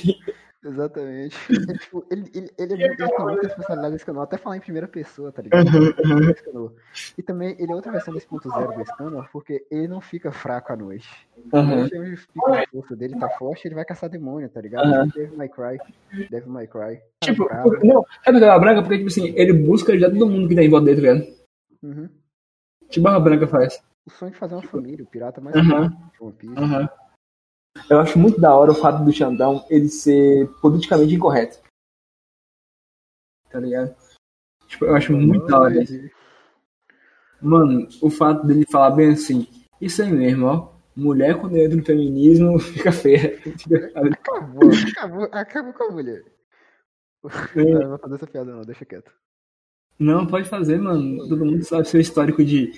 Exatamente. 0.64 1.37
Ele, 1.50 1.67
tipo, 1.79 2.05
ele, 2.11 2.31
ele, 2.35 2.50
ele, 2.56 2.75
é 2.75 2.88
muito, 2.88 3.03
ele 3.03 3.11
tem 3.11 3.25
muita 3.25 3.47
responsabilidade 3.49 3.93
desse 3.94 4.06
canal, 4.06 4.23
até 4.23 4.37
falar 4.37 4.56
em 4.56 4.61
primeira 4.61 4.87
pessoa, 4.87 5.32
tá 5.32 5.43
ligado? 5.43 5.67
Uhum, 5.67 6.70
E 7.19 7.23
também 7.23 7.56
ele 7.59 7.73
é 7.73 7.75
outra 7.75 7.91
versão 7.91 8.14
desse 8.14 8.26
ponto 8.26 8.49
zero 8.49 8.73
do 8.73 8.85
Scannor, 8.85 9.29
porque 9.32 9.67
ele 9.70 9.88
não 9.88 10.00
fica 10.00 10.31
fraco 10.31 10.73
à 10.73 10.76
noite. 10.76 11.09
Uhum. 11.53 11.87
Ele 11.87 12.17
fica 12.17 12.62
a 12.62 12.67
força 12.70 12.97
dele 12.97 13.19
tá 13.19 13.29
forte, 13.31 13.67
ele 13.67 13.75
vai 13.75 13.85
caçar 13.85 14.09
demônio, 14.09 14.49
tá 14.49 14.61
ligado? 14.61 14.87
Uhum. 14.87 15.09
Devil 15.09 15.37
May 15.37 15.49
Cry. 15.49 15.79
Devil 16.31 16.53
May 16.53 16.67
Cry. 16.67 17.00
Tipo, 17.25 17.49
não, 17.85 18.05
é 18.25 18.41
Barra 18.41 18.58
Branca 18.58 18.82
porque, 18.82 18.99
tipo 18.99 19.08
assim, 19.08 19.35
ele 19.37 19.53
busca 19.53 19.99
já 19.99 20.08
todo 20.08 20.29
mundo 20.29 20.49
que 20.49 20.55
tá 20.55 20.62
em 20.62 20.70
volta 20.70 20.87
dele, 20.87 21.03
tá 21.03 21.12
ligado? 21.12 21.37
Uhum. 21.82 22.08
Tipo 22.88 23.05
Barra 23.05 23.20
Branca 23.20 23.47
faz. 23.49 23.82
O 24.06 24.11
sonho 24.11 24.32
de 24.32 24.38
fazer 24.38 24.55
uma 24.55 24.62
família, 24.62 25.05
o 25.05 25.06
pirata 25.06 25.41
mais 25.41 25.56
uhum. 25.56 25.91
One 26.20 26.32
Piece. 26.32 26.61
Uhum. 26.61 26.88
Eu 27.88 28.00
acho 28.00 28.19
muito 28.19 28.40
da 28.40 28.54
hora 28.54 28.72
o 28.72 28.74
fato 28.74 29.04
do 29.04 29.12
Xandão 29.12 29.64
ele 29.69 29.88
ser 29.88 30.48
politicamente 30.60 31.14
incorreto. 31.14 31.58
Tá 33.50 33.60
ligado? 33.60 33.94
Tipo, 34.66 34.86
eu 34.86 34.96
acho 34.96 35.12
muito 35.12 35.46
da 35.46 35.60
hora 35.60 35.82
isso. 35.82 36.10
Mano, 37.40 37.88
o 38.00 38.08
fato 38.08 38.46
dele 38.46 38.64
falar 38.70 38.93
bem 38.93 39.12
assim, 39.12 39.46
isso 39.81 40.02
aí 40.02 40.10
mesmo, 40.10 40.46
ó. 40.46 40.72
Mulher 40.94 41.41
quando 41.41 41.56
entra 41.56 41.76
no 41.76 41.84
feminismo 41.84 42.58
fica 42.60 42.93
feia. 42.93 43.38
Acabou, 43.94 44.70
acabou, 44.91 45.29
acabou 45.32 45.72
com 45.72 45.84
a 45.84 45.91
mulher. 45.91 46.24
É. 47.56 47.64
Não, 47.64 47.88
vou 47.91 47.98
fazer 47.98 48.14
essa 48.17 48.26
piada 48.26 48.52
não, 48.52 48.62
deixa 48.62 48.84
quieto. 48.84 49.12
Não, 49.98 50.26
pode 50.26 50.48
fazer, 50.48 50.79
mano. 50.79 51.29
Todo 51.29 51.44
mundo 51.44 51.64
sabe 51.64 51.88
seu 51.88 52.00
histórico 52.00 52.44
de. 52.44 52.72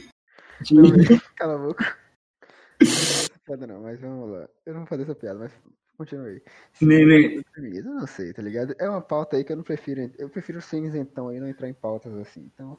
de... 0.60 0.74
Cala 1.36 1.54
a 1.54 1.58
boca 1.58 2.03
piada 3.44 3.66
não, 3.66 3.82
mas 3.82 4.00
vamos 4.00 4.30
lá. 4.30 4.48
Eu 4.64 4.72
não 4.72 4.80
vou 4.80 4.88
fazer 4.88 5.02
essa 5.02 5.14
piada, 5.14 5.38
mas 5.38 5.52
continue 5.96 6.28
aí. 6.28 6.42
Nem, 6.80 7.44
Eu 7.76 7.84
não 7.84 8.06
sei, 8.06 8.32
tá 8.32 8.42
ligado? 8.42 8.74
É 8.78 8.88
uma 8.88 9.00
pauta 9.00 9.36
aí 9.36 9.44
que 9.44 9.52
eu 9.52 9.56
não 9.56 9.64
prefiro. 9.64 10.10
Eu 10.18 10.28
prefiro 10.28 10.60
ser 10.60 10.82
isentão 10.82 11.28
aí, 11.28 11.38
não 11.38 11.48
entrar 11.48 11.68
em 11.68 11.74
pautas 11.74 12.14
assim. 12.14 12.50
Então. 12.52 12.78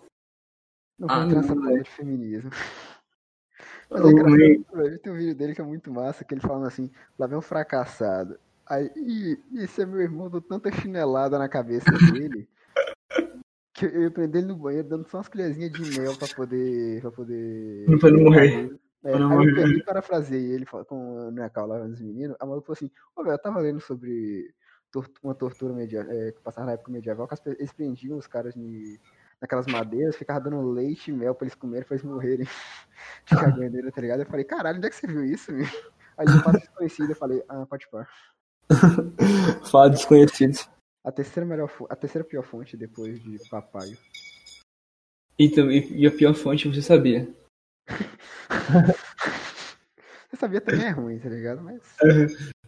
Não 0.97 1.07
vou 1.07 1.17
ah, 1.17 1.25
entrar 1.25 1.41
nessa 1.41 1.55
pauta 1.55 1.83
de 1.83 1.89
feminismo. 1.89 2.49
Mas 3.89 4.03
é 4.03 4.09
engraçado, 4.09 4.99
tem 4.99 5.13
um 5.13 5.15
vídeo 5.15 5.35
dele 5.35 5.53
que 5.53 5.61
é 5.61 5.63
muito 5.63 5.91
massa, 5.91 6.23
que 6.25 6.33
ele 6.33 6.41
falando 6.41 6.65
assim, 6.65 6.89
lá 7.19 7.27
vem 7.27 7.37
um 7.37 7.41
fracassado. 7.41 8.37
Aí, 8.67 8.89
e, 8.95 9.37
esse 9.61 9.83
é 9.83 9.85
meu 9.85 10.01
irmão, 10.01 10.29
dou 10.29 10.41
tanta 10.41 10.71
chinelada 10.71 11.37
na 11.37 11.47
cabeça 11.47 11.91
dele. 12.11 12.49
que 13.73 13.85
eu 13.85 14.03
ia 14.03 14.11
prender 14.11 14.41
ele 14.41 14.51
no 14.51 14.57
banheiro 14.57 14.87
dando 14.87 15.07
só 15.07 15.17
umas 15.17 15.27
colherzinhas 15.27 15.71
de 15.71 15.99
mel 15.99 16.17
pra 16.17 16.27
poder. 16.35 17.01
pra 17.01 17.11
poder. 17.11 17.85
Não 17.87 17.99
pra 17.99 18.09
não 18.09 18.23
morrer. 18.23 18.75
É, 19.05 19.13
aí 19.13 19.21
eu 19.21 19.55
peguei 19.55 19.83
parafraseei 19.83 20.51
ele 20.51 20.65
com 20.65 21.31
Cal 21.53 21.67
lá 21.67 21.77
dos 21.77 22.01
meninos. 22.01 22.35
A 22.39 22.45
maluca 22.45 22.65
falou 22.65 22.75
assim: 22.75 22.91
Ô, 23.15 23.23
velho, 23.23 23.35
eu 23.35 23.41
tava 23.41 23.59
lendo 23.59 23.79
sobre 23.79 24.51
uma 25.21 25.35
tortura 25.35 25.73
medieval, 25.73 26.11
é, 26.11 26.31
que 26.31 26.41
passava 26.41 26.65
na 26.65 26.73
época 26.73 26.91
medieval, 26.91 27.27
que 27.27 27.35
eles 27.49 27.71
prendiam 27.71 28.17
os 28.17 28.25
caras 28.25 28.55
de, 28.55 28.99
naquelas 29.39 29.67
madeiras, 29.67 30.15
ficavam 30.15 30.43
dando 30.43 30.71
leite 30.71 31.11
e 31.11 31.13
mel 31.13 31.35
pra 31.35 31.45
eles 31.45 31.55
comerem, 31.55 31.85
pra 31.85 31.95
eles 31.95 32.05
morrerem 32.05 32.47
de 33.27 33.35
caganeira, 33.35 33.91
tá 33.91 34.01
ligado? 34.01 34.21
Eu 34.21 34.25
falei: 34.25 34.43
caralho, 34.43 34.77
onde 34.77 34.87
é 34.87 34.89
que 34.89 34.95
você 34.95 35.05
viu 35.05 35.23
isso, 35.23 35.51
meu? 35.51 35.67
Aí 36.17 36.25
eu 36.27 36.43
passo 36.43 36.59
desconhecido, 36.59 37.11
eu 37.11 37.15
falei: 37.15 37.43
ah, 37.47 37.65
pode 37.67 37.87
pôr. 37.89 38.07
Fala 39.69 39.89
desconhecidos. 39.91 40.67
A 41.03 41.11
terceira, 41.11 41.45
melhor, 41.45 41.71
a 41.87 41.95
terceira 41.95 42.27
pior 42.27 42.41
fonte 42.41 42.75
depois 42.75 43.21
de 43.21 43.37
papai. 43.49 43.95
Então, 45.37 45.69
e, 45.69 46.01
e 46.01 46.07
a 46.07 46.11
pior 46.11 46.33
fonte 46.33 46.67
você 46.67 46.81
sabia? 46.81 47.31
Você 50.29 50.37
sabia 50.37 50.61
também 50.61 50.85
é 50.85 50.89
ruim, 50.89 51.19
tá 51.19 51.29
ligado? 51.29 51.61
Mas... 51.61 51.81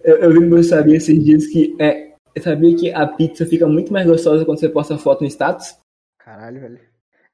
Eu, 0.04 0.18
eu 0.18 0.32
vi 0.32 0.39
no 0.39 0.48
meu 0.48 0.63
sabia 0.63 0.98
esses 0.98 1.24
dias 1.24 1.48
que 1.48 1.75
é, 1.82 2.13
eu 2.34 2.42
sabia 2.42 2.75
que 2.75 2.92
a 2.92 3.06
pizza 3.08 3.46
fica 3.46 3.68
muito 3.68 3.92
mais 3.92 4.06
gostosa 4.08 4.46
quando 4.46 4.60
você 4.60 4.70
posta 4.70 4.98
foto 4.98 5.22
no 5.22 5.27
status. 5.27 5.77
Caralho, 6.20 6.62
velho. 6.62 6.80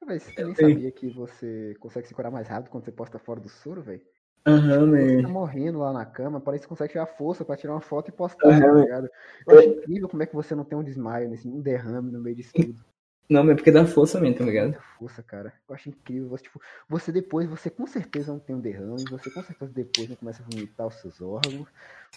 Véi, 0.06 0.18
você 0.18 0.44
nem 0.44 0.54
sabia 0.54 0.90
que 0.90 1.08
você 1.08 1.74
consegue 1.80 2.06
se 2.08 2.14
curar 2.14 2.30
mais 2.30 2.48
rápido 2.48 2.70
quando 2.70 2.84
você 2.84 2.92
posta 2.92 3.18
fora 3.18 3.40
do 3.40 3.48
soro, 3.48 3.82
velho? 3.82 4.02
Aham, 4.46 4.90
Você 4.90 5.16
man. 5.16 5.22
tá 5.22 5.28
morrendo 5.28 5.78
lá 5.78 5.92
na 5.92 6.04
cama, 6.04 6.40
parece 6.40 6.64
que 6.64 6.68
você 6.68 6.74
consegue 6.74 6.92
tirar 6.92 7.06
força 7.06 7.44
pra 7.44 7.56
tirar 7.56 7.72
uma 7.72 7.80
foto 7.80 8.08
e 8.08 8.12
postar, 8.12 8.46
Aham. 8.46 8.60
tá 8.60 8.80
ligado? 8.82 9.08
Eu 9.46 9.58
acho 9.58 9.68
incrível 9.68 10.08
como 10.08 10.22
é 10.22 10.26
que 10.26 10.34
você 10.34 10.54
não 10.54 10.64
tem 10.64 10.76
um 10.76 10.84
desmaio, 10.84 11.30
nesse, 11.30 11.48
um 11.48 11.60
derrame 11.60 12.10
no 12.10 12.20
meio 12.20 12.36
disso 12.36 12.52
tudo. 12.54 12.84
Não, 13.28 13.42
mas 13.42 13.52
é 13.52 13.54
porque 13.56 13.70
dá 13.70 13.86
força 13.86 14.20
mesmo, 14.20 14.36
tá 14.38 14.44
ligado? 14.44 14.72
Muita 14.72 14.82
força, 14.98 15.22
cara. 15.22 15.54
Eu 15.66 15.74
acho 15.74 15.88
incrível. 15.88 16.28
Você, 16.28 16.44
tipo, 16.44 16.60
você 16.88 17.10
depois, 17.10 17.48
você 17.48 17.70
com 17.70 17.86
certeza 17.86 18.32
não 18.32 18.38
tem 18.38 18.54
um 18.54 18.60
derrame, 18.60 19.02
você 19.10 19.30
com 19.30 19.42
certeza 19.42 19.72
depois 19.72 20.08
não 20.10 20.16
começa 20.16 20.42
a 20.42 20.46
vomitar 20.46 20.86
os 20.86 20.94
seus 20.96 21.20
órgãos. 21.22 21.66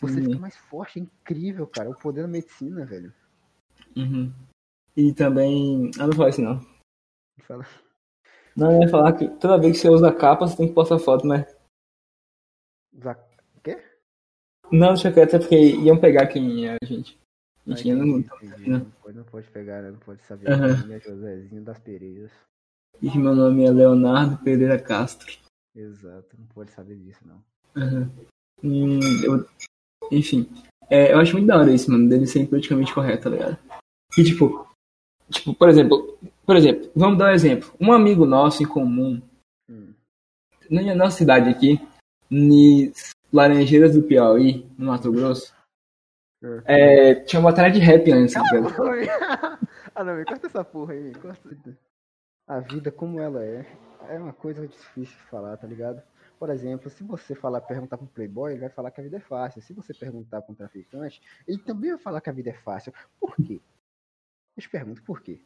Você 0.02 0.16
Sim. 0.16 0.26
fica 0.26 0.40
mais 0.40 0.58
forte, 0.58 1.00
é 1.00 1.04
incrível, 1.04 1.66
cara. 1.66 1.90
O 1.90 1.98
poder 1.98 2.24
da 2.24 2.28
medicina, 2.28 2.86
velho. 2.86 3.14
Uhum. 3.96 4.34
E 4.98 5.14
também. 5.14 5.92
Ah, 5.98 6.08
não 6.08 6.14
fala 6.14 6.30
isso 6.30 6.42
não. 6.42 6.60
Fala. 7.40 7.66
Não, 8.56 8.72
eu 8.74 8.82
ia 8.82 8.90
falar 8.90 9.14
que 9.14 9.30
toda 9.30 9.60
vez 9.60 9.74
que 9.78 9.82
você 9.84 9.90
usa 9.90 10.12
capa, 10.12 10.48
você 10.48 10.58
tem 10.58 10.68
que 10.68 10.74
postar 10.74 11.00
foto, 11.00 11.26
mas. 11.26 11.46
Usar- 12.94 13.24
O 13.56 13.62
quê? 13.62 13.82
Não, 14.72 14.90
deixa 14.90 15.12
quieto, 15.12 15.36
é 15.36 15.40
porque 15.40 15.56
iam 15.56 16.00
pegar 16.00 16.28
quem 16.28 16.68
é 16.68 16.76
a 16.82 16.86
gente. 16.86 17.18
Mentira, 17.68 17.98
não. 17.98 18.20
entendi, 18.20 18.46
entendi. 18.46 18.70
não. 18.70 18.80
Não 18.80 18.92
pode, 19.02 19.18
não 19.18 19.24
pode 19.26 19.48
pegar, 19.50 19.82
né? 19.82 19.92
Não 19.92 20.00
pode 20.00 20.24
saber. 20.24 20.50
Nome 20.58 20.94
é 20.94 21.00
Josézinho 21.00 21.62
das 21.64 21.80
Pereiras. 21.80 22.32
E 23.02 23.18
meu 23.18 23.36
nome 23.36 23.64
é 23.66 23.70
Leonardo 23.72 24.38
Pereira 24.44 24.80
Castro. 24.80 25.32
Exato, 25.76 26.36
não 26.40 26.46
pode 26.48 26.72
saber 26.72 26.96
disso, 26.96 27.20
não. 27.26 27.44
Uhum. 27.76 28.10
Hum, 28.64 29.00
eu- 29.24 29.46
Enfim. 30.12 30.50
É, 30.90 31.14
eu 31.14 31.20
acho 31.20 31.34
muito 31.34 31.46
da 31.48 31.58
hora 31.60 31.72
isso, 31.72 31.92
mano, 31.92 32.08
dele 32.10 32.26
ser 32.26 32.48
politicamente 32.48 32.94
correto, 32.94 33.24
tá 33.24 33.30
ligado? 33.30 33.58
E 34.18 34.24
tipo. 34.24 34.66
Tipo, 35.30 35.54
por 35.54 35.68
exemplo. 35.70 36.18
Por 36.46 36.56
exemplo, 36.56 36.90
vamos 36.96 37.18
dar 37.18 37.28
um 37.32 37.34
exemplo. 37.36 37.72
Um 37.80 37.92
amigo 37.92 38.26
nosso 38.26 38.64
em 38.64 38.66
comum, 38.68 39.22
Hum. 39.70 39.94
na 40.72 40.96
nossa 40.96 41.18
cidade 41.18 41.50
aqui, 41.50 41.78
em 42.32 42.92
Laranjeiras 43.34 43.94
do 43.94 44.04
Piauí, 44.04 44.66
no 44.78 44.88
Mato 44.88 45.12
Grosso, 45.12 45.54
é, 46.66 47.16
tinha 47.16 47.40
uma 47.40 47.50
batalha 47.50 47.72
de 47.72 47.80
rap 47.80 48.12
antes, 48.12 48.36
ah, 49.96 50.04
não, 50.04 50.16
me 50.16 50.26
corta 50.26 50.48
essa 50.48 50.64
porra 50.64 50.94
aí, 50.94 51.14
corta. 51.16 51.50
A 52.48 52.60
vida 52.60 52.92
como 52.92 53.20
ela 53.20 53.44
é, 53.44 53.66
é 54.10 54.18
uma 54.18 54.34
coisa 54.34 54.68
difícil 54.68 55.18
de 55.18 55.24
falar, 55.30 55.58
tá 55.58 55.68
ligado? 55.68 56.02
Por 56.40 56.50
exemplo, 56.50 56.90
se 56.90 57.04
você 57.04 57.34
falar, 57.34 57.62
perguntar 57.62 57.98
pro 57.98 58.06
playboy, 58.08 58.52
ele 58.52 58.62
vai 58.62 58.70
falar 58.70 58.92
que 58.92 59.02
a 59.02 59.04
vida 59.04 59.18
é 59.18 59.22
fácil. 59.22 59.62
Se 59.62 59.74
você 59.74 59.94
perguntar 59.94 60.42
pra 60.42 60.52
um 60.52 60.56
traficante, 60.56 61.22
ele 61.48 61.58
também 61.58 61.90
vai 61.92 62.00
falar 62.00 62.22
que 62.22 62.30
a 62.30 62.34
vida 62.34 62.52
é 62.52 62.54
fácil. 62.54 62.94
Por 63.20 63.36
quê? 63.36 63.60
Eu 64.56 64.62
te 64.62 64.70
pergunto 64.70 65.02
por 65.04 65.22
quê? 65.22 65.42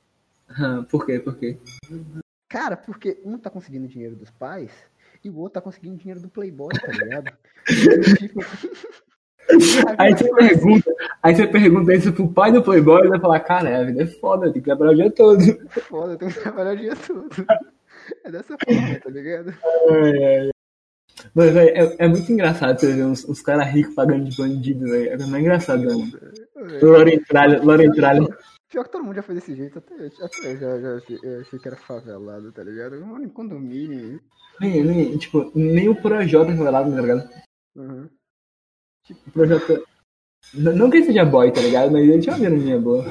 Por 0.89 1.05
quê? 1.05 1.19
Por 1.19 1.37
quê? 1.37 1.57
Cara, 2.49 2.75
porque 2.75 3.21
um 3.23 3.37
tá 3.37 3.49
conseguindo 3.49 3.87
dinheiro 3.87 4.17
dos 4.17 4.29
pais 4.31 4.71
e 5.23 5.29
o 5.29 5.37
outro 5.37 5.53
tá 5.53 5.61
conseguindo 5.61 5.95
dinheiro 5.95 6.19
do 6.19 6.27
playboy, 6.27 6.73
tá 6.73 6.91
ligado? 6.91 7.31
tipo, 8.19 8.41
Aí 9.97 10.15
você 10.15 10.33
pergunta, 10.33 10.95
aí 11.21 11.35
você 11.35 11.47
pergunta 11.47 11.93
isso 11.93 12.13
pro 12.13 12.31
pai 12.31 12.51
do 12.51 12.63
Playboy, 12.63 13.01
ele 13.01 13.09
vai 13.09 13.19
falar, 13.19 13.39
cara, 13.41 13.79
a 13.79 13.83
vida 13.83 14.03
é 14.03 14.07
foda, 14.07 14.51
tem 14.51 14.61
que 14.61 14.65
trabalhar 14.65 14.91
o 14.91 14.95
dia 14.95 15.11
todo. 15.11 15.41
foda, 15.81 16.13
eu 16.13 16.17
tenho 16.17 16.31
que 16.31 16.39
trabalhar 16.39 16.73
o 16.73 16.77
dia 16.77 16.95
todo. 16.95 17.29
É 18.23 18.31
dessa 18.31 18.55
forma, 18.65 18.99
tá 18.99 19.09
ligado? 19.09 19.53
Ai. 19.89 20.49
Mas, 21.35 21.51
velho, 21.51 21.69
é, 21.69 21.95
é 22.05 22.07
muito 22.07 22.31
engraçado 22.31 22.79
você 22.79 22.93
ver 22.93 23.05
uns, 23.05 23.27
uns 23.27 23.41
caras 23.41 23.67
ricos 23.67 23.93
pagando 23.93 24.29
de 24.29 24.35
bandido, 24.35 24.85
velho. 24.85 25.11
É 25.11 25.17
mais 25.17 25.43
engraçado, 25.43 25.83
mano. 25.83 26.11
Lorentralha, 26.81 27.61
Lorentralha. 27.61 28.27
Pior 28.69 28.83
que 28.85 28.91
todo 28.91 29.03
mundo 29.03 29.15
já 29.15 29.21
foi 29.21 29.35
desse 29.35 29.53
jeito, 29.53 29.79
até, 29.79 29.93
até 29.95 30.53
eu 30.53 30.57
já, 30.57 30.79
já 30.79 30.95
achei, 30.95 31.19
eu 31.21 31.41
achei 31.41 31.59
que 31.59 31.67
era 31.67 31.77
favelado, 31.77 32.51
tá 32.53 32.63
ligado? 32.63 32.95
Eu 32.95 33.05
moro 33.05 33.23
em 33.23 33.29
condomínio. 33.29 34.21
Nem, 34.61 34.83
nem, 34.83 35.17
tipo, 35.17 35.51
nem 35.53 35.89
o 35.89 35.95
Projota 35.95 36.51
é 36.51 36.55
favelado, 36.55 36.95
tá 36.95 37.01
ligado? 37.01 37.29
Uhum. 37.75 38.09
N- 40.53 40.73
Não 40.73 40.89
que 40.89 40.97
ele 40.97 41.05
seja 41.05 41.25
boy, 41.25 41.51
tá 41.51 41.61
ligado? 41.61 41.91
Mas 41.91 42.07
ele 42.07 42.19
tinha 42.21 42.35
uma 42.35 42.43
graninha 42.43 42.79
boa. 42.79 43.03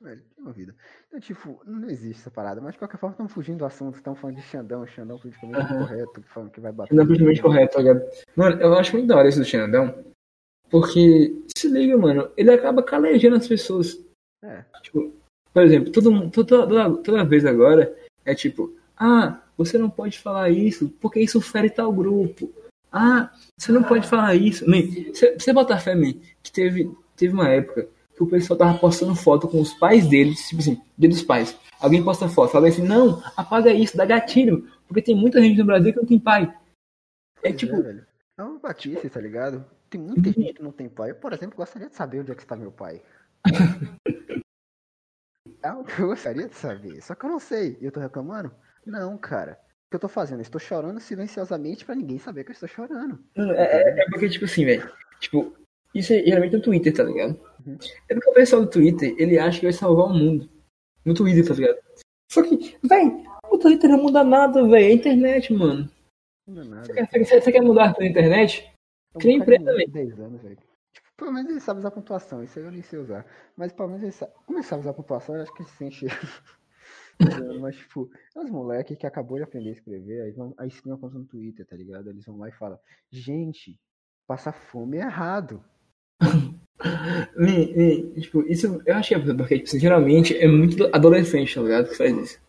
Velho, 0.00 0.22
tem 0.34 0.44
uma 0.44 0.52
vida. 0.52 0.74
Então, 1.08 1.20
tipo, 1.20 1.60
não 1.66 1.88
existe 1.90 2.20
essa 2.20 2.30
parada, 2.30 2.60
mas 2.60 2.72
de 2.74 2.78
qualquer 2.78 2.98
forma 2.98 3.12
estamos 3.14 3.32
fugindo 3.32 3.58
do 3.58 3.64
assunto, 3.66 3.96
estamos 3.96 4.18
falando 4.20 4.36
de 4.36 4.42
Xandão, 4.42 4.86
Xandão 4.86 5.18
politicamente 5.18 5.60
Aham. 5.60 5.78
correto, 5.78 6.22
falando 6.32 6.50
que 6.50 6.60
vai 6.60 6.72
bater. 6.72 6.94
É 6.94 6.96
politicamente 7.04 7.42
correto, 7.42 7.72
tá 7.74 7.78
ligado? 7.82 8.02
Mano, 8.36 8.60
eu 8.60 8.74
acho 8.74 8.92
muito 8.94 9.08
da 9.08 9.16
hora 9.16 9.28
isso 9.28 9.38
do 9.38 9.44
Xandão. 9.44 10.04
Porque, 10.70 11.34
se 11.56 11.68
liga, 11.68 11.96
mano, 11.96 12.30
ele 12.36 12.50
acaba 12.50 12.82
calejando 12.82 13.36
as 13.36 13.48
pessoas. 13.48 13.98
É, 14.44 14.64
Tipo, 14.82 15.12
por 15.52 15.62
exemplo, 15.62 15.90
todo, 15.90 16.30
toda, 16.30 16.66
toda, 16.66 16.96
toda 17.02 17.24
vez 17.24 17.44
agora 17.44 17.96
é 18.24 18.34
tipo, 18.34 18.72
ah, 18.96 19.40
você 19.56 19.76
não 19.78 19.88
pode 19.90 20.18
falar 20.18 20.50
isso 20.50 20.88
porque 21.00 21.20
isso 21.20 21.40
fere 21.40 21.70
tal 21.70 21.90
grupo. 21.92 22.52
Ah, 22.90 23.30
você 23.56 23.70
não 23.72 23.82
pode 23.82 24.08
falar 24.08 24.34
isso. 24.34 24.68
Man, 24.68 24.82
você, 25.12 25.38
você 25.38 25.52
bota 25.52 25.78
fé, 25.78 25.94
man, 25.94 26.14
que 26.42 26.50
teve, 26.50 26.90
teve 27.16 27.32
uma 27.32 27.48
época 27.48 27.88
que 28.14 28.22
o 28.22 28.26
pessoal 28.26 28.58
tava 28.58 28.78
postando 28.78 29.14
foto 29.14 29.46
com 29.46 29.60
os 29.60 29.74
pais 29.74 30.06
deles, 30.06 30.48
tipo 30.48 30.60
assim, 30.60 30.82
dia 30.96 31.08
dos 31.08 31.22
pais. 31.22 31.56
Alguém 31.80 32.02
posta 32.02 32.28
foto, 32.28 32.52
fala 32.52 32.68
assim, 32.68 32.82
não, 32.82 33.22
apaga 33.36 33.72
isso, 33.72 33.96
dá 33.96 34.04
gatilho, 34.04 34.68
porque 34.86 35.02
tem 35.02 35.14
muita 35.14 35.40
gente 35.40 35.58
no 35.58 35.66
Brasil 35.66 35.92
que 35.92 36.00
não 36.00 36.06
tem 36.06 36.18
pai. 36.18 36.52
É 37.42 37.50
pois 37.50 37.56
tipo, 37.56 37.82
velho. 37.82 38.06
É 38.36 38.42
uma 38.42 38.58
batice, 38.58 39.10
tá 39.10 39.20
ligado? 39.20 39.64
Tem 39.90 40.00
muita 40.00 40.32
gente 40.32 40.54
que 40.54 40.62
não 40.62 40.72
tem 40.72 40.88
pai. 40.88 41.10
Eu, 41.10 41.14
por 41.16 41.32
exemplo, 41.32 41.56
gostaria 41.56 41.88
de 41.88 41.94
saber 41.94 42.20
onde 42.20 42.32
é 42.32 42.34
que 42.34 42.42
está 42.42 42.56
meu 42.56 42.72
pai. 42.72 43.02
É 45.62 45.68
algo 45.68 45.84
que 45.84 46.00
eu 46.00 46.08
gostaria 46.08 46.46
de 46.46 46.54
saber, 46.54 47.02
só 47.02 47.14
que 47.14 47.24
eu 47.24 47.30
não 47.30 47.40
sei. 47.40 47.76
E 47.80 47.84
eu 47.84 47.90
tô 47.90 47.98
reclamando? 47.98 48.52
Não, 48.86 49.18
cara. 49.18 49.58
O 49.88 49.90
que 49.90 49.96
eu 49.96 50.00
tô 50.00 50.08
fazendo? 50.08 50.40
Eu 50.40 50.42
estou 50.42 50.60
chorando 50.60 51.00
silenciosamente 51.00 51.82
pra 51.84 51.94
ninguém 51.94 52.18
saber 52.18 52.44
que 52.44 52.50
eu 52.50 52.52
estou 52.52 52.68
chorando. 52.68 53.18
Não, 53.34 53.50
é, 53.52 53.62
é- 53.82 54.00
é 54.02 54.04
porque, 54.10 54.28
tipo 54.28 54.44
assim, 54.44 54.66
velho. 54.66 54.86
Tipo, 55.18 55.56
isso 55.94 56.12
é 56.12 56.22
geralmente 56.22 56.56
no 56.56 56.62
Twitter, 56.62 56.94
tá 56.94 57.04
ligado? 57.04 57.40
Uhum. 57.66 57.78
É 58.06 58.14
porque 58.14 58.30
o 58.30 58.34
pessoal 58.34 58.62
do 58.62 58.70
Twitter, 58.70 59.14
ele 59.18 59.38
acha 59.38 59.58
que 59.60 59.64
vai 59.66 59.72
salvar 59.72 60.06
o 60.06 60.12
mundo. 60.12 60.46
No 61.06 61.14
Twitter, 61.14 61.46
tá 61.48 61.54
ligado? 61.54 61.78
Só 62.30 62.42
que, 62.42 62.76
velho, 62.86 63.24
o 63.50 63.56
Twitter 63.56 63.88
não 63.88 64.02
muda 64.02 64.22
nada, 64.22 64.62
velho. 64.68 64.84
É 64.84 64.88
a 64.88 64.92
internet, 64.92 65.54
mano. 65.54 65.90
Não 66.46 66.60
é 66.60 66.64
nada. 66.66 66.84
Você 66.84 66.92
quer, 66.92 67.24
você- 67.24 67.40
você 67.40 67.52
quer 67.52 67.62
mudar 67.62 67.94
pela 67.94 68.06
internet? 68.08 68.70
Cria 69.18 69.36
empresa, 69.36 69.64
velho. 69.72 69.90
10 69.90 70.20
anos, 70.20 70.42
velho. 70.42 70.56
Tipo, 70.92 71.08
pelo 71.16 71.32
menos 71.32 71.50
ele 71.50 71.60
sabe 71.60 71.80
usar 71.80 71.90
pontuação, 71.90 72.44
isso 72.44 72.58
aí 72.58 72.64
eu 72.66 72.70
nem 72.70 72.82
sei 72.82 72.98
usar. 72.98 73.24
Mas 73.56 73.72
pelo 73.72 73.88
menos 73.88 74.02
ele 74.02 74.12
sabe. 74.12 74.32
Como 74.44 74.58
ele 74.58 74.66
sabe 74.66 74.80
usar 74.82 74.92
pontuação, 74.92 75.34
eu 75.34 75.42
acho 75.42 75.54
que 75.54 75.62
ele 75.62 75.70
se 75.70 75.76
sente. 75.76 76.06
Mas, 77.60 77.76
tipo, 77.76 78.08
é 78.36 78.40
uns 78.40 78.50
moleques 78.50 78.96
que 78.96 79.06
acabou 79.06 79.38
de 79.38 79.44
aprender 79.44 79.70
a 79.70 79.72
escrever, 79.72 80.22
aí, 80.22 80.30
vão, 80.30 80.54
aí 80.56 80.68
escrevem 80.68 80.92
uma 80.92 80.98
conta 80.98 81.18
no 81.18 81.24
Twitter, 81.24 81.66
tá 81.66 81.74
ligado? 81.76 82.08
Eles 82.10 82.24
vão 82.24 82.38
lá 82.38 82.48
e 82.48 82.52
falam, 82.52 82.78
gente, 83.10 83.76
passar 84.26 84.52
fome 84.52 84.98
é 84.98 85.00
errado. 85.02 85.62
Me- 87.36 87.74
me- 87.74 88.20
tipo, 88.20 88.42
isso 88.42 88.80
eu 88.86 88.94
achei 88.94 89.18
porque, 89.18 89.58
tipo, 89.58 89.78
geralmente 89.78 90.36
é 90.38 90.46
muito 90.46 90.84
adolescente, 90.94 91.52
tá 91.54 91.60
ligado? 91.60 91.88
Que 91.88 91.96
faz 91.96 92.16
isso. 92.16 92.40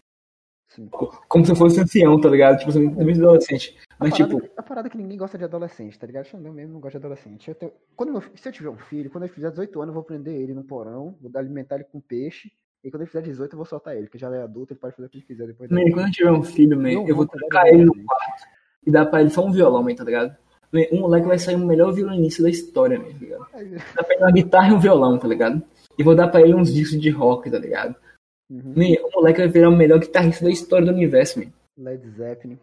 Sim. 0.70 0.88
Como 1.28 1.44
se 1.44 1.56
fosse 1.56 1.80
ancião, 1.82 2.22
tá 2.22 2.30
ligado? 2.30 2.60
Tipo, 2.60 2.80
muito 2.80 3.20
adolescente. 3.20 3.76
A 4.00 4.06
Mas, 4.06 4.12
parada, 4.16 4.36
tipo, 4.36 4.52
a 4.56 4.62
parada 4.64 4.88
é 4.88 4.92
que 4.92 4.98
ninguém 4.98 5.18
gosta 5.18 5.36
de 5.36 5.46
adolescente, 5.46 5.98
tá 5.98 6.06
ligado? 6.06 6.26
Xandão 6.28 6.54
mesmo 6.54 6.74
não 6.74 6.80
gosta 6.80 7.00
de 7.00 7.06
adolescente. 7.08 7.48
Eu 7.50 7.56
tenho- 7.56 7.74
quando 7.96 8.12
meu- 8.12 8.22
se 8.22 8.48
eu 8.48 8.54
tiver 8.54 8.70
um 8.70 8.78
filho, 8.78 9.10
quando 9.10 9.24
ele 9.24 9.34
fizer 9.34 9.50
18 9.50 9.82
anos, 9.82 9.90
eu 9.90 9.96
vou 9.96 10.04
prender 10.04 10.36
ele 10.40 10.54
no 10.54 10.64
porão, 10.64 11.18
vou 11.20 11.32
alimentar 11.34 11.76
ele 11.76 11.86
com 11.86 12.00
peixe, 12.00 12.52
e 12.84 12.90
quando 12.90 13.02
ele 13.02 13.10
fizer 13.10 13.22
18, 13.22 13.54
eu 13.54 13.58
vou 13.58 13.66
soltar 13.66 13.96
ele, 13.96 14.06
porque 14.06 14.18
já 14.18 14.34
é 14.34 14.42
adulto, 14.42 14.74
ele 14.74 14.80
pode 14.80 14.96
fazer 14.96 15.08
o 15.08 15.10
que 15.10 15.18
ele 15.18 15.26
quiser 15.26 15.48
depois. 15.48 15.70
man, 15.70 15.82
quando 15.92 16.08
eu 16.08 16.12
tiver 16.12 16.32
um 16.32 16.44
filho, 16.44 16.80
man, 16.80 17.08
eu 17.08 17.16
vou 17.16 17.26
de 17.26 17.32
ele 17.68 17.86
no 17.86 17.94
quarto 17.94 18.48
e 18.86 18.92
dar 18.92 19.06
pra 19.06 19.22
ele 19.22 19.30
só 19.30 19.46
um 19.46 19.52
violão, 19.52 19.84
man, 19.84 19.96
tá 19.96 20.04
ligado? 20.04 20.36
Man, 20.72 20.82
um 20.92 21.02
moleque 21.02 21.28
vai 21.28 21.40
sair 21.40 21.56
o 21.56 21.66
melhor 21.66 21.92
violinista 21.92 22.44
da 22.44 22.50
história, 22.50 22.98
man, 22.98 23.12
tá 23.12 23.20
ligado? 23.20 23.48
Dá 23.96 24.04
pra 24.04 24.16
ele 24.16 24.24
uma 24.24 24.32
guitarra 24.32 24.70
e 24.70 24.74
um 24.74 24.80
violão, 24.80 25.18
tá 25.18 25.28
ligado? 25.28 25.62
E 25.98 26.04
vou 26.04 26.16
dar 26.16 26.28
pra 26.30 26.42
ele 26.42 26.56
uns 26.56 26.74
discos 26.74 27.00
de 27.00 27.10
rock, 27.10 27.52
tá 27.52 27.60
ligado? 27.60 27.96
Uhum. 28.50 28.74
Man, 28.76 29.08
o 29.08 29.12
moleque 29.16 29.40
vai 29.40 29.50
virar 29.50 29.70
o 29.70 29.76
melhor 29.76 30.00
guitarrista 30.00 30.46
da 30.46 30.52
história 30.52 30.86
do 30.86 30.94
universo, 30.94 31.40
man. 31.40 31.52
Led 31.78 32.10
Zeppelin, 32.10 32.58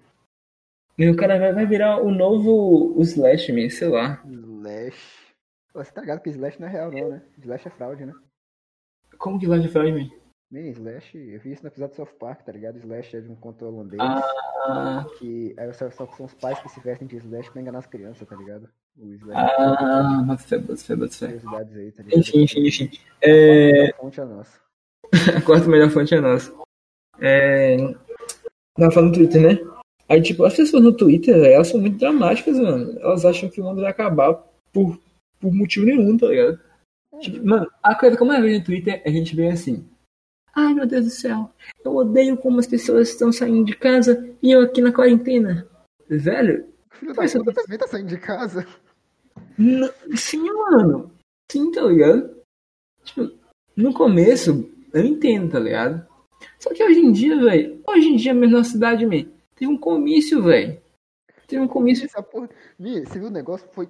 Man, 0.99 1.11
o 1.11 1.17
cara 1.17 1.39
vai, 1.39 1.53
vai 1.53 1.67
virar 1.67 2.03
o 2.03 2.11
novo 2.11 2.99
o 2.99 3.03
Slash, 3.03 3.53
man, 3.53 3.69
sei 3.69 3.89
lá. 3.89 4.23
Slash. 4.27 5.35
Você 5.75 5.93
tá 5.93 6.01
ligado 6.01 6.23
que 6.23 6.31
Slash 6.31 6.59
não 6.59 6.69
é 6.69 6.71
real, 6.71 6.91
não, 6.91 7.11
né? 7.11 7.23
Slash 7.39 7.69
é 7.69 7.71
fraude, 7.71 8.07
né? 8.07 8.15
Como 9.19 9.39
que 9.39 9.47
Slash 9.47 9.69
faz, 9.69 9.95
man? 9.95 10.11
Man, 10.51 10.69
Slash, 10.71 11.19
eu 11.19 11.41
vi 11.41 11.53
isso 11.53 11.63
no 11.63 11.69
episódio 11.69 11.95
do 11.95 11.97
South 11.97 12.17
Park, 12.19 12.43
tá 12.43 12.53
ligado? 12.53 12.79
Slash 12.79 13.17
é 13.17 13.21
de 13.21 13.29
um 13.31 13.35
conto 13.35 13.65
holandês. 13.67 14.01
Ah, 14.01 15.05
Que 15.19 15.55
aí 15.59 15.73
só, 15.73 15.91
só 15.91 16.07
são 16.07 16.27
os 16.27 16.35
pais 16.35 16.59
que 16.61 16.69
se 16.69 16.81
vestem 16.81 17.09
de 17.09 17.17
Slash 17.17 17.51
pra 17.51 17.61
enganar 17.61 17.79
as 17.79 17.87
crianças, 17.87 18.29
tá 18.29 18.37
ligado? 18.37 18.69
O 18.99 19.13
Slash 19.13 19.55
ah, 19.59 20.23
bota 20.27 20.43
fé, 20.43 20.59
bota 20.59 20.77
fé, 20.77 20.97
bota 20.97 21.13
fé. 21.13 21.27
curiosidades 21.27 21.77
aí, 21.77 21.93
tá 21.93 22.03
ligado? 22.03 22.21
Enfim, 22.21 22.43
enfim, 22.43 22.67
enfim. 22.67 22.91
É... 23.23 23.91
A 23.91 23.97
fonte 23.97 24.21
é 24.21 24.25
nossa. 24.25 24.61
A 25.37 25.41
quarta 25.45 25.69
melhor 25.69 25.91
fonte 25.91 26.15
é 26.15 26.21
nossa. 26.21 26.53
É. 27.21 27.77
Não, 28.79 28.91
falando 28.91 29.11
no 29.11 29.15
Twitter, 29.15 29.43
né? 29.43 29.59
Aí, 30.09 30.23
tipo, 30.23 30.45
as 30.45 30.55
pessoas 30.55 30.85
no 30.85 30.93
Twitter, 30.93 31.35
elas 31.45 31.69
são 31.69 31.81
muito 31.81 31.99
dramáticas, 31.99 32.59
mano. 32.59 32.99
Elas 33.01 33.25
acham 33.25 33.49
que 33.49 33.61
o 33.61 33.65
mundo 33.65 33.81
vai 33.81 33.91
acabar 33.91 34.35
por, 34.73 34.99
por 35.41 35.53
motivo 35.53 35.87
nenhum, 35.87 36.17
tá 36.17 36.29
ligado? 36.29 36.61
Tipo, 37.21 37.47
mano, 37.47 37.71
a 37.83 37.95
coisa 37.95 38.17
que 38.17 38.23
eu 38.23 38.27
mais 38.27 38.43
vejo 38.43 38.59
no 38.59 38.65
Twitter 38.65 39.03
é 39.05 39.09
a 39.09 39.13
gente 39.13 39.35
bem 39.35 39.51
assim. 39.51 39.89
Ai 40.55 40.73
meu 40.73 40.87
Deus 40.87 41.05
do 41.05 41.11
céu, 41.11 41.51
eu 41.85 41.95
odeio 41.95 42.37
como 42.37 42.59
as 42.59 42.67
pessoas 42.67 43.11
estão 43.11 43.31
saindo 43.31 43.65
de 43.65 43.77
casa 43.77 44.35
e 44.43 44.51
eu 44.51 44.63
aqui 44.63 44.81
na 44.81 44.93
quarentena. 44.93 45.69
Velho, 46.09 46.67
Filho 46.93 47.13
da 47.13 47.23
puta 47.23 47.53
também 47.53 47.79
tá 47.79 47.87
saindo 47.87 48.09
de 48.09 48.19
casa. 48.19 48.67
sim, 50.17 50.51
mano. 50.51 51.13
Sim, 51.51 51.71
tá 51.71 51.83
ligado? 51.83 52.37
Tipo, 53.05 53.31
no 53.77 53.93
começo, 53.93 54.71
eu 54.93 55.05
entendo, 55.05 55.53
tá 55.53 55.59
ligado? 55.59 56.07
Só 56.59 56.73
que 56.73 56.83
hoje 56.83 57.01
em 57.01 57.13
dia, 57.13 57.37
velho, 57.39 57.83
hoje 57.87 58.09
em 58.09 58.17
dia 58.17 58.33
mesmo 58.33 58.57
na 58.57 58.65
cidade, 58.65 59.07
man, 59.07 59.31
teve 59.55 59.71
um 59.71 59.79
comício, 59.79 60.43
velho. 60.43 60.81
Teve 61.47 61.63
um 61.63 61.69
comício. 61.69 62.07
Essa 62.07 62.23
porra. 62.23 62.49
Mi, 62.79 63.05
você 63.05 63.19
viu 63.19 63.29
o 63.29 63.31
negócio? 63.31 63.69
Foi 63.73 63.89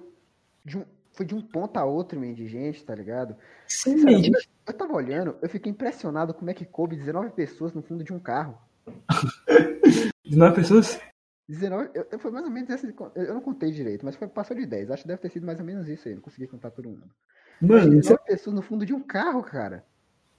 de 0.63 0.77
um, 0.77 0.85
foi 1.17 1.25
de 1.25 1.33
um 1.33 1.41
ponto 1.41 1.75
a 1.77 1.83
outro, 1.83 2.19
man, 2.19 2.31
de 2.33 2.47
gente, 2.47 2.85
tá 2.85 2.93
ligado? 2.93 3.35
Sim, 3.67 3.95
eu 4.67 4.73
tava 4.73 4.93
olhando, 4.93 5.35
eu 5.41 5.49
fiquei 5.49 5.71
impressionado 5.71 6.31
como 6.33 6.51
é 6.51 6.53
que 6.53 6.63
coube 6.63 6.95
19 6.95 7.31
pessoas 7.31 7.73
no 7.73 7.81
fundo 7.81 8.03
de 8.03 8.13
um 8.13 8.19
carro. 8.19 8.55
19 10.23 10.55
pessoas? 10.55 10.99
19, 11.49 11.89
eu, 11.95 12.05
eu- 12.11 12.19
foi 12.19 12.29
mais 12.29 12.45
ou 12.45 12.51
menos 12.51 12.69
essa. 12.69 12.87
Eu 13.15 13.33
não 13.33 13.41
contei 13.41 13.71
direito, 13.71 14.05
mas 14.05 14.15
foi, 14.15 14.27
passou 14.27 14.55
de 14.55 14.65
10. 14.65 14.91
Acho 14.91 15.01
que 15.03 15.07
deve 15.07 15.21
ter 15.21 15.29
sido 15.31 15.45
mais 15.45 15.59
ou 15.59 15.65
menos 15.65 15.87
isso 15.87 16.07
aí. 16.07 16.13
Não 16.13 16.21
consegui 16.21 16.45
contar 16.47 16.69
todo 16.71 16.89
mundo. 16.89 17.09
Mano, 17.61 17.93
isso 17.93 18.09
19 18.09 18.23
pessoas 18.25 18.55
no 18.55 18.61
fundo 18.61 18.85
de 18.85 18.93
um 18.93 19.01
carro, 19.01 19.41
cara. 19.41 19.83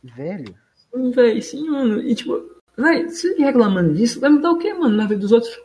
Velho. 0.05 0.55
Véi, 1.15 1.43
sim, 1.43 1.69
mano. 1.69 2.01
E 2.03 2.15
tipo, 2.15 2.61
véi, 2.77 3.09
se 3.09 3.35
reclamando 3.35 3.95
disso, 3.95 4.21
vai 4.21 4.31
mudar 4.31 4.53
o 4.53 4.59
quê, 4.59 4.73
mano, 4.73 4.97
na 4.97 5.07
vida 5.07 5.21
dos 5.21 5.33
outros? 5.33 5.59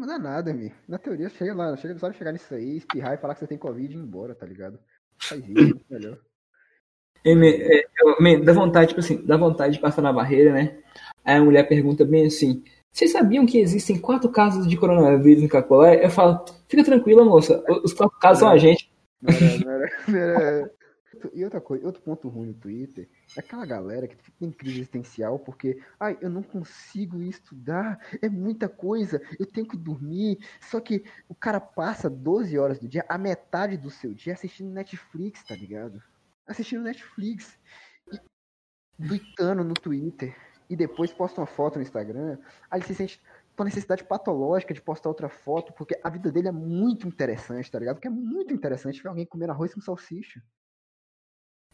Não 0.00 0.06
muda 0.06 0.18
nada, 0.18 0.54
Mi. 0.54 0.72
Na 0.88 0.96
teoria, 0.98 1.28
chega 1.28 1.54
lá, 1.54 1.76
chega 1.76 1.98
só 1.98 2.08
de 2.08 2.16
chegar 2.16 2.32
nisso 2.32 2.54
aí, 2.54 2.78
espirrar 2.78 3.12
e 3.12 3.18
falar 3.18 3.34
que 3.34 3.40
você 3.40 3.46
tem 3.46 3.58
Covid 3.58 3.92
e 3.94 3.98
ir 3.98 4.00
embora, 4.00 4.34
tá 4.34 4.46
ligado? 4.46 4.78
Faz 5.20 5.46
isso, 5.46 5.78
melhor. 5.90 6.16
É, 7.22 7.34
me- 7.34 7.52
é, 7.54 8.40
dá 8.42 8.54
vontade, 8.54 8.88
tipo 8.88 9.00
assim, 9.00 9.22
dá 9.26 9.36
vontade 9.36 9.74
de 9.74 9.80
passar 9.80 10.00
na 10.00 10.10
barreira, 10.10 10.54
né? 10.54 10.78
Aí 11.22 11.36
a 11.36 11.44
mulher 11.44 11.68
pergunta 11.68 12.02
bem 12.02 12.24
assim: 12.24 12.64
Vocês 12.90 13.12
sabiam 13.12 13.44
que 13.44 13.58
existem 13.60 13.98
quatro 14.00 14.30
casos 14.30 14.66
de 14.66 14.74
coronavírus 14.74 15.42
no 15.42 15.48
Cacolé? 15.50 16.02
Eu 16.02 16.08
falo, 16.08 16.42
fica 16.66 16.82
tranquila, 16.82 17.22
moça. 17.22 17.62
Os 17.84 17.92
quatro 17.92 18.18
casos 18.18 18.38
são 18.38 18.48
a 18.48 18.56
gente. 18.56 18.90
Não 19.20 19.30
era, 19.34 19.60
não 19.62 19.70
era, 19.70 19.90
não 20.08 20.18
era- 20.40 20.70
E 21.34 21.44
outra 21.44 21.60
coisa, 21.60 21.84
outro 21.84 22.02
ponto 22.02 22.28
ruim 22.28 22.48
no 22.48 22.54
Twitter 22.54 23.08
é 23.36 23.40
aquela 23.40 23.66
galera 23.66 24.06
que 24.06 24.16
tem 24.32 24.50
crise 24.50 24.78
existencial 24.78 25.38
porque, 25.38 25.82
ai, 25.98 26.16
eu 26.20 26.30
não 26.30 26.42
consigo 26.42 27.22
estudar, 27.22 27.98
é 28.22 28.28
muita 28.28 28.68
coisa, 28.68 29.20
eu 29.38 29.46
tenho 29.46 29.66
que 29.66 29.76
dormir. 29.76 30.38
Só 30.60 30.80
que 30.80 31.04
o 31.28 31.34
cara 31.34 31.60
passa 31.60 32.08
12 32.08 32.58
horas 32.58 32.78
do 32.78 32.88
dia, 32.88 33.04
a 33.08 33.18
metade 33.18 33.76
do 33.76 33.90
seu 33.90 34.14
dia 34.14 34.34
assistindo 34.34 34.70
Netflix, 34.70 35.42
tá 35.44 35.54
ligado? 35.54 36.02
Assistindo 36.46 36.82
Netflix. 36.82 37.58
E 38.12 38.18
tweetando 39.06 39.64
no 39.64 39.74
Twitter. 39.74 40.36
E 40.68 40.76
depois 40.76 41.12
posta 41.12 41.40
uma 41.40 41.46
foto 41.46 41.76
no 41.76 41.82
Instagram. 41.82 42.38
Aí 42.70 42.78
ele 42.78 42.86
se 42.86 42.94
sente 42.94 43.20
com 43.56 43.64
necessidade 43.64 44.04
patológica 44.04 44.72
de 44.72 44.80
postar 44.80 45.10
outra 45.10 45.28
foto, 45.28 45.72
porque 45.74 45.98
a 46.02 46.08
vida 46.08 46.32
dele 46.32 46.48
é 46.48 46.52
muito 46.52 47.06
interessante, 47.06 47.70
tá 47.70 47.78
ligado? 47.78 47.96
Porque 47.96 48.08
é 48.08 48.10
muito 48.10 48.54
interessante 48.54 49.02
ver 49.02 49.08
alguém 49.10 49.26
comendo 49.26 49.52
arroz 49.52 49.74
com 49.74 49.82
salsicha. 49.82 50.42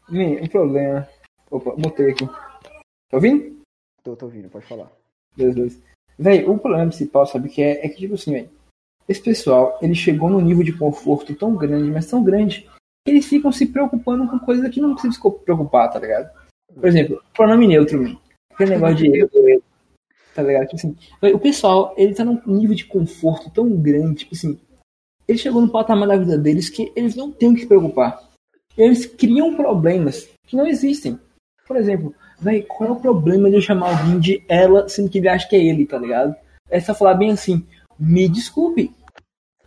Me, 0.09 0.41
um 0.41 0.47
problema. 0.47 1.07
Opa, 1.51 1.75
mutei 1.77 2.11
aqui. 2.11 2.25
Tá 2.25 3.17
ouvindo? 3.17 3.57
Tô, 4.03 4.15
tô 4.15 4.25
ouvindo, 4.25 4.49
pode 4.49 4.65
falar. 4.65 4.91
Deus, 5.35 5.55
Deus. 5.55 5.77
Véi, 6.17 6.45
o 6.45 6.57
problema 6.57 6.87
principal, 6.87 7.25
sabe 7.27 7.49
que 7.49 7.61
é? 7.61 7.85
É 7.85 7.89
que, 7.89 7.97
tipo 7.97 8.15
assim, 8.15 8.31
véi, 8.31 8.49
esse 9.07 9.21
pessoal, 9.21 9.77
ele 9.81 9.95
chegou 9.95 10.29
num 10.29 10.41
nível 10.41 10.63
de 10.63 10.73
conforto 10.73 11.35
tão 11.35 11.55
grande, 11.55 11.91
mas 11.91 12.07
tão 12.07 12.23
grande, 12.23 12.67
que 13.05 13.11
eles 13.11 13.25
ficam 13.25 13.51
se 13.51 13.65
preocupando 13.65 14.27
com 14.27 14.39
coisas 14.39 14.69
que 14.69 14.81
não 14.81 14.93
precisam 14.93 15.13
se 15.13 15.39
preocupar, 15.43 15.91
tá 15.91 15.99
ligado? 15.99 16.29
Por 16.73 16.87
exemplo, 16.87 17.21
pronome 17.33 17.67
neutro, 17.67 18.01
man. 18.01 18.17
Aquele 18.53 18.71
negócio 18.71 18.95
de 18.95 19.17
eu, 19.17 19.29
eu, 19.33 19.63
tá 20.33 20.41
ligado? 20.41 20.63
Tipo 20.63 20.75
assim, 20.75 20.97
véi, 21.21 21.33
o 21.33 21.39
pessoal, 21.39 21.93
ele 21.97 22.15
tá 22.15 22.25
num 22.25 22.41
nível 22.45 22.75
de 22.75 22.85
conforto 22.85 23.49
tão 23.49 23.69
grande, 23.69 24.19
tipo 24.19 24.35
assim, 24.35 24.59
ele 25.27 25.37
chegou 25.37 25.61
num 25.61 25.69
patamar 25.69 26.07
da 26.07 26.17
vida 26.17 26.37
deles 26.37 26.69
que 26.69 26.91
eles 26.95 27.15
não 27.15 27.31
têm 27.31 27.51
o 27.51 27.53
que 27.53 27.61
se 27.61 27.67
preocupar. 27.67 28.26
Eles 28.77 29.05
criam 29.05 29.55
problemas 29.55 30.29
que 30.45 30.55
não 30.55 30.67
existem. 30.67 31.19
Por 31.65 31.75
exemplo, 31.75 32.15
Véi, 32.39 32.61
qual 32.61 32.89
é 32.89 32.91
o 32.93 32.99
problema 32.99 33.49
de 33.49 33.55
eu 33.55 33.61
chamar 33.61 33.97
alguém 33.97 34.19
de 34.19 34.45
ela, 34.47 34.87
sendo 34.87 35.09
que 35.09 35.17
ele 35.17 35.27
acha 35.27 35.47
que 35.49 35.55
é 35.55 35.63
ele, 35.63 35.87
tá 35.87 35.97
ligado? 35.97 36.35
É 36.69 36.79
só 36.79 36.93
falar 36.93 37.15
bem 37.15 37.31
assim, 37.31 37.67
me 37.99 38.29
desculpe. 38.29 38.93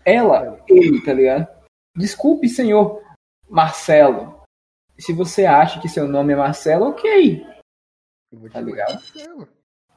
Ela, 0.04 0.62
ele, 0.68 1.02
tá 1.04 1.12
ligado? 1.12 1.48
Desculpe, 1.96 2.48
senhor 2.48 3.02
Marcelo. 3.48 4.40
Se 4.98 5.12
você 5.12 5.46
acha 5.46 5.80
que 5.80 5.88
seu 5.88 6.06
nome 6.06 6.32
é 6.32 6.36
Marcelo, 6.36 6.86
ok. 6.86 7.44
Tá 8.52 8.60
ligado? 8.60 9.02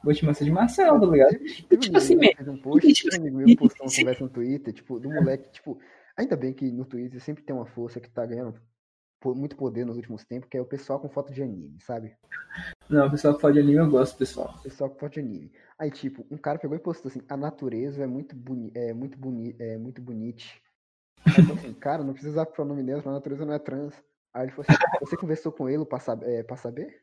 Vou 0.02 0.12
te 0.12 0.20
chamar 0.20 0.32
de 0.32 0.50
Marcelo, 0.50 1.00
tá 1.00 1.06
ligado? 1.06 1.36
Um 1.70 1.76
tipo 1.76 1.96
assim, 1.96 2.18
fez 2.18 2.48
um 2.48 2.56
post, 2.56 2.88
e 2.88 2.92
tipo 2.92 3.14
um 3.14 3.20
amigo 3.20 3.38
assim, 3.38 3.46
meu 3.46 3.56
postou 3.56 3.86
uma 3.86 3.96
conversa 3.96 4.24
no 4.24 4.30
Twitter, 4.30 4.74
tipo, 4.74 4.98
do 4.98 5.08
moleque, 5.08 5.52
tipo, 5.52 5.78
ainda 6.16 6.36
bem 6.36 6.52
que 6.52 6.70
no 6.70 6.84
Twitter 6.84 7.22
sempre 7.22 7.44
tem 7.44 7.54
uma 7.54 7.66
força 7.66 8.00
que 8.00 8.10
tá 8.10 8.26
ganhando 8.26 8.60
muito 9.32 9.56
poder 9.56 9.84
nos 9.86 9.96
últimos 9.96 10.24
tempos, 10.24 10.48
que 10.48 10.56
é 10.56 10.60
o 10.60 10.66
pessoal 10.66 10.98
com 10.98 11.08
foto 11.08 11.32
de 11.32 11.40
anime, 11.42 11.80
sabe? 11.80 12.16
Não, 12.88 13.06
o 13.06 13.10
pessoal 13.10 13.34
que 13.34 13.40
fala 13.40 13.54
de 13.54 13.60
anime 13.60 13.76
eu 13.78 13.88
gosto, 13.88 14.18
pessoal. 14.18 14.52
Pessoal 14.62 14.90
com 14.90 14.98
foto 14.98 15.12
de 15.12 15.20
anime. 15.20 15.52
Aí, 15.78 15.90
tipo, 15.90 16.26
um 16.30 16.36
cara 16.36 16.58
pegou 16.58 16.76
e 16.76 16.80
postou 16.80 17.08
assim, 17.08 17.22
a 17.28 17.36
natureza 17.36 18.02
é 18.02 18.06
muito 18.06 18.34
boni 18.34 18.72
é 18.74 18.92
muito 18.92 19.16
boni 19.16 19.54
é 19.58 19.78
muito 19.78 20.02
bonite. 20.02 20.60
Aí 21.26 21.48
eu 21.48 21.54
assim, 21.54 21.72
cara, 21.72 22.02
não 22.02 22.12
precisa 22.12 22.32
usar 22.32 22.46
pronome 22.46 22.82
neutro, 22.82 23.08
a 23.08 23.12
natureza 23.12 23.46
não 23.46 23.54
é 23.54 23.58
trans. 23.58 23.94
Aí 24.32 24.44
ele 24.44 24.52
falou 24.52 24.66
assim, 24.68 24.82
você 25.00 25.16
conversou 25.16 25.52
com 25.52 25.68
ele 25.68 25.84
pra, 25.84 26.00
sab 26.00 26.24
é, 26.24 26.42
pra 26.42 26.56
saber? 26.56 27.02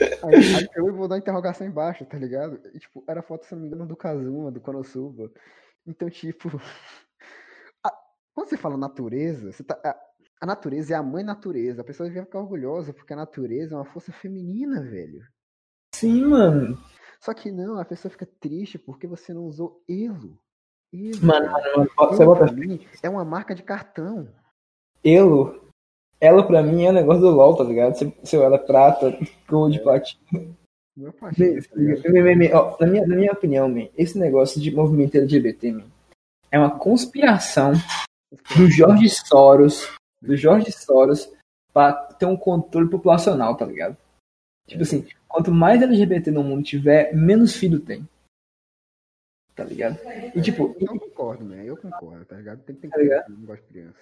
Aí, 0.00 0.34
aí 0.56 0.68
pegou 0.68 0.90
e 0.90 0.92
vou 0.92 1.06
dar 1.08 1.18
interrogação 1.18 1.66
embaixo, 1.66 2.04
tá 2.04 2.18
ligado? 2.18 2.60
E, 2.74 2.78
tipo, 2.78 3.04
era 3.06 3.22
foto, 3.22 3.46
se 3.46 3.54
não 3.54 3.62
me 3.62 3.68
engano, 3.68 3.86
do 3.86 3.96
Kazuma, 3.96 4.50
do 4.50 4.60
Konosuba. 4.60 5.30
Então, 5.86 6.10
tipo, 6.10 6.48
a- 7.84 7.98
quando 8.34 8.48
você 8.48 8.56
fala 8.56 8.76
natureza, 8.76 9.52
você 9.52 9.62
tá, 9.62 9.78
a, 9.84 9.96
a 10.40 10.46
natureza 10.46 10.94
é 10.94 10.96
a 10.96 11.02
mãe 11.02 11.24
natureza. 11.24 11.80
A 11.80 11.84
pessoa 11.84 12.08
devia 12.08 12.24
ficar 12.24 12.40
orgulhosa, 12.40 12.92
porque 12.92 13.12
a 13.12 13.16
natureza 13.16 13.74
é 13.74 13.78
uma 13.78 13.84
força 13.84 14.12
feminina, 14.12 14.82
velho. 14.82 15.22
Sim, 15.94 16.24
mano. 16.26 16.78
Só 17.20 17.32
que 17.32 17.50
não, 17.50 17.78
a 17.78 17.84
pessoa 17.84 18.10
fica 18.10 18.26
triste 18.40 18.78
porque 18.78 19.06
você 19.06 19.32
não 19.32 19.44
usou 19.44 19.82
elo. 19.88 20.38
Elo, 20.92 21.24
Mano, 21.24 21.50
mano, 21.50 21.64
mano. 21.76 21.90
Você 21.96 22.24
bota 22.24 22.44
pra 22.44 22.52
mim 22.52 22.86
é 23.02 23.08
uma 23.08 23.24
marca 23.24 23.54
de 23.54 23.62
cartão. 23.62 24.28
Elo. 25.02 25.64
Elo 26.20 26.46
pra 26.46 26.62
mim 26.62 26.84
é 26.84 26.90
um 26.90 26.94
negócio 26.94 27.22
do 27.22 27.30
LOL, 27.30 27.56
tá 27.56 27.64
ligado? 27.64 27.96
Se, 27.96 28.14
se 28.22 28.36
ela 28.36 28.56
é 28.56 28.58
prata, 28.58 29.18
gold, 29.48 29.80
platina. 29.82 30.54
Meu 30.96 31.12
paixão, 31.12 31.46
tá 32.78 32.86
na, 32.86 32.86
minha, 32.86 33.06
na 33.06 33.16
minha 33.16 33.32
opinião, 33.32 33.68
man, 33.68 33.88
esse 33.96 34.16
negócio 34.16 34.60
de 34.60 34.70
movimento 34.70 35.16
LGBT 35.16 35.72
man, 35.72 35.86
é 36.52 36.58
uma 36.58 36.78
conspiração 36.78 37.72
do 38.56 38.70
Jorge 38.70 39.08
Soros, 39.08 39.88
do 40.26 40.36
Jorge 40.36 40.72
Soros, 40.72 41.32
pra 41.72 41.92
ter 41.92 42.26
um 42.26 42.36
controle 42.36 42.88
populacional, 42.88 43.56
tá 43.56 43.64
ligado? 43.66 43.96
Tipo 44.66 44.82
assim, 44.82 45.06
quanto 45.28 45.50
mais 45.50 45.82
LGBT 45.82 46.30
no 46.30 46.42
mundo 46.42 46.62
tiver, 46.62 47.14
menos 47.14 47.54
filho 47.54 47.80
tem. 47.80 48.08
Tá 49.54 49.62
ligado? 49.64 49.98
E 50.34 50.40
tipo, 50.40 50.74
Eu 50.80 50.98
concordo, 50.98 51.44
né? 51.44 51.64
Eu 51.64 51.76
concordo, 51.76 52.24
tá 52.24 52.36
ligado? 52.36 52.62
Tem 52.62 52.74
que 52.74 52.82
ter 52.82 52.88
Tá 52.88 52.96
criança, 52.96 53.28
não 53.28 53.44
gosto 53.44 53.62
de 53.62 53.68
criança. 53.68 53.98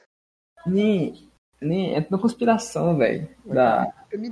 nem, 0.67 1.29
nem 1.61 1.95
é 1.95 2.07
uma 2.09 2.19
conspiração, 2.19 2.97
velho. 2.97 3.29
Da... 3.45 3.93
Pra 4.09 4.19
mim, 4.19 4.31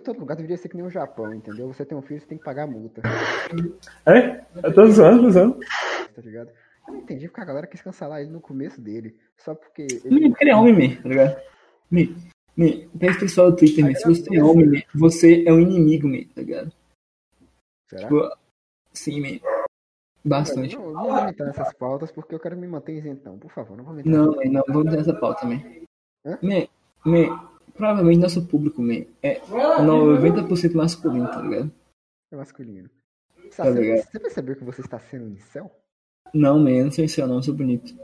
todo 0.00 0.20
lugar 0.20 0.36
deveria 0.36 0.56
ser 0.56 0.70
que 0.70 0.76
nem 0.76 0.86
o 0.86 0.90
Japão, 0.90 1.34
entendeu? 1.34 1.68
Você 1.68 1.84
tem 1.84 1.98
um 1.98 2.02
filho, 2.02 2.20
você 2.20 2.26
tem 2.26 2.38
que 2.38 2.44
pagar 2.44 2.66
multa, 2.66 3.02
É? 4.06 4.42
Eu 4.62 4.74
tô 4.74 4.86
zoando, 4.86 5.22
tô 5.24 5.30
zoando. 5.30 5.60
tá 6.14 6.22
ligado? 6.22 6.50
Eu 6.86 6.94
não 6.94 7.00
entendi 7.00 7.28
porque 7.28 7.40
a 7.40 7.44
galera 7.44 7.66
quis 7.66 7.82
cancelar 7.82 8.20
ele 8.20 8.30
no 8.30 8.40
começo 8.40 8.80
dele. 8.80 9.18
Só 9.36 9.54
porque 9.54 9.86
ele. 10.04 10.28
porque 10.28 10.44
ele 10.44 10.50
é 10.50 10.56
homem, 10.56 10.74
me, 10.74 10.96
tá 10.96 11.08
ligado? 11.08 11.42
Me, 11.90 12.16
me, 12.56 12.88
pensa 12.98 13.20
pessoal 13.20 13.50
do 13.50 13.56
Twitter, 13.56 13.84
me. 13.84 13.94
Se 13.96 14.06
você 14.06 14.36
é 14.36 14.42
homem, 14.42 14.66
me, 14.66 14.86
você 14.94 15.44
é 15.46 15.52
um 15.52 15.60
inimigo, 15.60 16.08
me, 16.08 16.26
tá 16.26 16.40
ligado? 16.40 16.72
Será? 17.88 18.02
Tipo, 18.02 18.36
sim, 18.92 19.20
me. 19.20 19.42
Bastante. 20.24 20.76
Não, 20.76 20.92
não 20.92 21.04
vou 21.04 21.28
entrar 21.28 21.46
nessas 21.46 21.72
pautas 21.74 22.10
porque 22.10 22.34
eu 22.34 22.40
quero 22.40 22.56
me 22.56 22.66
manter 22.66 22.96
isentão. 22.96 23.38
Por 23.38 23.50
favor, 23.50 23.76
não 23.76 23.84
vou 23.84 23.98
entrar 23.98 24.10
Não, 24.10 24.32
não, 24.32 24.64
vamos 24.68 24.92
ter 24.92 25.00
essa 25.00 25.14
pauta, 25.14 25.46
me. 25.46 25.86
Hã? 26.24 26.38
Me, 26.42 26.68
me, 27.04 27.28
provavelmente 27.74 28.18
nosso 28.18 28.46
público, 28.46 28.82
me, 28.82 29.08
é 29.22 29.38
90% 29.40 30.74
masculino, 30.74 31.28
tá 31.28 31.40
ligado? 31.40 31.72
É 32.32 32.36
masculino. 32.36 32.90
Você, 33.36 33.62
Tá 33.62 33.70
ligado. 33.70 34.04
você 34.04 34.18
percebeu 34.18 34.56
que 34.56 34.64
você 34.64 34.80
está 34.80 34.98
sendo 34.98 35.28
incel? 35.28 35.70
Não, 36.36 36.58
me, 36.58 36.78
eu 36.78 36.84
não 36.84 36.92
sou 36.92 37.04
incel, 37.04 37.26
não, 37.26 37.36
eu 37.36 37.42
sou 37.42 37.54
bonito. 37.54 37.94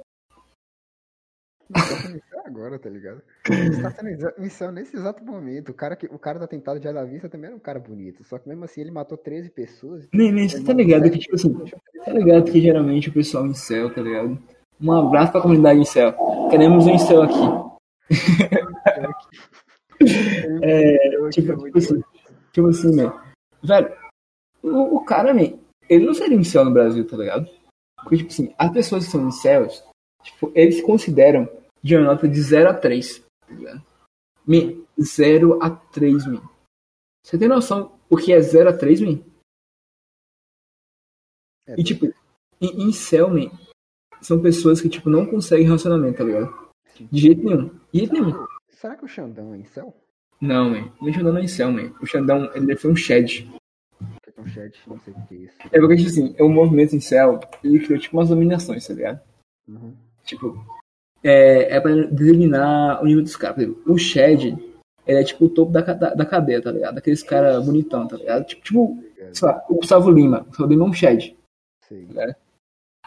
Incel 1.71 2.41
agora, 2.45 2.79
tá 2.79 2.89
ligado? 2.89 3.23
Está 3.49 3.91
sendo 3.93 4.45
incel 4.45 4.73
nesse 4.73 4.97
exato 4.97 5.25
momento. 5.25 5.71
O 5.71 5.75
cara, 5.75 5.97
que, 5.97 6.07
o 6.07 6.19
cara 6.19 6.39
da 6.39 6.47
tentada 6.47 6.79
de 6.79 6.87
Ela 6.87 7.05
Vista 7.05 7.29
também 7.29 7.47
era 7.47 7.57
um 7.57 7.61
cara 7.61 7.79
bonito. 7.79 8.25
Só 8.25 8.39
que 8.39 8.49
mesmo 8.49 8.65
assim 8.65 8.81
ele 8.81 8.91
matou 8.91 9.17
13 9.17 9.51
pessoas. 9.51 10.07
Me, 10.13 10.31
me, 10.33 10.49
você 10.49 10.63
tá 10.63 10.73
ligado 10.73 11.11
que, 11.11 11.19
tipo 11.19 11.35
assim, 11.35 11.53
tá 12.05 12.13
ligado 12.13 12.51
que 12.51 12.61
geralmente 12.61 13.09
o 13.09 13.13
pessoal 13.13 13.47
incel, 13.47 13.93
tá 13.95 14.03
ligado? 14.03 14.39
Um 14.81 14.93
abraço 14.93 15.33
pra 15.33 15.41
comunidade 15.41 15.81
incel. 15.81 16.15
Queremos 16.51 16.87
um 16.87 16.91
incel 16.95 17.23
aqui. 17.23 17.39
É, 20.63 20.99
tipo, 21.31 21.47
chamo 21.47 21.65
tipo 21.65 21.71
de- 21.71 21.79
assim, 21.79 22.03
Tipo 22.53 22.69
assim, 22.69 22.97
man. 22.97 23.23
Velho, 23.63 23.93
o, 24.63 24.97
o 24.97 25.05
cara, 25.05 25.33
man, 25.33 25.53
ele 25.89 26.07
não 26.07 26.13
seria 26.13 26.37
incel 26.37 26.65
no 26.65 26.73
Brasil, 26.73 27.07
tá 27.07 27.17
ligado? 27.17 27.49
Porque, 28.03 28.19
tipo 28.19 28.31
assim, 28.31 28.55
as 28.59 28.73
pessoas 28.73 29.05
que 29.07 29.13
são 29.13 29.27
incels, 29.29 29.85
tipo, 30.23 30.53
eles 30.55 30.83
consideram 30.83 31.49
de 31.83 31.97
uma 31.97 32.07
nota 32.07 32.29
de 32.29 32.41
0 32.41 32.71
a 32.71 32.75
3, 32.75 33.19
tá 33.19 33.55
ligado? 33.55 33.83
Man, 34.47 34.85
0 35.01 35.63
a 35.63 35.71
3, 35.71 36.27
man. 36.27 36.43
Você 37.25 37.39
tem 37.39 37.49
noção 37.49 37.99
o 38.11 38.17
que 38.17 38.33
é 38.33 38.41
0 38.41 38.71
a 38.71 38.77
3, 38.77 39.01
man? 39.01 39.21
É, 41.67 41.75
E, 41.79 41.85
tipo, 41.85 42.13
em, 42.61 42.93
céu, 42.93 43.31
man, 43.31 43.51
são 44.21 44.41
pessoas 44.41 44.81
que, 44.81 44.89
tipo, 44.89 45.09
não 45.09 45.27
conseguem 45.27 45.67
relacionamento, 45.67 46.19
tá 46.19 46.25
ligado? 46.25 46.73
De 47.11 47.21
jeito 47.21 47.43
nenhum. 47.43 47.69
De 47.93 47.99
jeito 48.01 48.13
nenhum. 48.13 48.47
Será 48.69 48.97
que 48.97 49.05
o 49.05 49.09
Xandão 49.09 49.55
é 49.55 49.59
incel? 49.59 49.95
Não, 50.41 50.71
man. 50.71 50.93
O 51.01 51.13
Xandão 51.13 51.33
não 51.33 51.41
é 51.41 51.45
incel, 51.45 51.73
man. 51.73 51.93
O 52.01 52.07
Xandão, 52.07 52.51
ele 52.55 52.77
foi 52.77 52.91
um 52.91 52.97
shed. 52.97 53.49
O 54.01 54.05
que 54.21 54.31
é 54.31 54.32
que 54.32 54.32
é 54.32 54.32
um 54.43 54.47
chat? 54.49 54.79
Não 54.87 54.99
sei 55.01 55.13
o 55.13 55.27
que 55.27 55.35
é 55.35 55.39
isso. 55.39 55.55
É 55.71 55.79
porque, 55.79 55.97
tipo 55.97 56.09
assim, 56.09 56.35
é 56.37 56.43
um 56.43 56.53
movimento 56.53 56.97
incel, 56.97 57.41
ele 57.63 57.81
criou, 57.81 58.01
tipo, 58.01 58.17
umas 58.17 58.29
dominações, 58.29 58.87
tá 58.87 58.95
ligado? 58.95 59.21
Uhum. 59.69 59.95
Tipo, 60.25 60.65
é, 61.23 61.77
é 61.77 61.81
pra 61.81 61.95
determinar 61.95 63.03
o 63.03 63.07
nível 63.07 63.23
dos 63.23 63.37
caras. 63.37 63.69
O 63.87 63.97
shed, 63.99 64.57
ele 65.07 65.21
é, 65.21 65.25
tipo, 65.25 65.47
o 65.47 65.49
topo 65.49 65.73
da, 65.73 65.81
da, 65.81 66.15
da 66.15 66.27
cadeia, 66.27 66.63
tá 66.63 66.71
ligado? 66.71 66.95
Daqueles 66.97 67.23
caras 67.23 67.65
bonitão, 67.65 68.07
tá 68.07 68.17
ligado? 68.17 68.45
Tipo, 68.45 68.63
tipo, 68.63 69.05
sei 69.33 69.49
lá, 69.49 69.65
o 69.69 69.75
Gustavo 69.77 70.11
Lima. 70.11 70.41
O 70.41 70.45
Gustavo 70.45 70.71
Lima 70.71 70.85
é 70.85 70.89
um 70.89 70.93
shed. 70.93 71.37
Sei. 71.87 72.09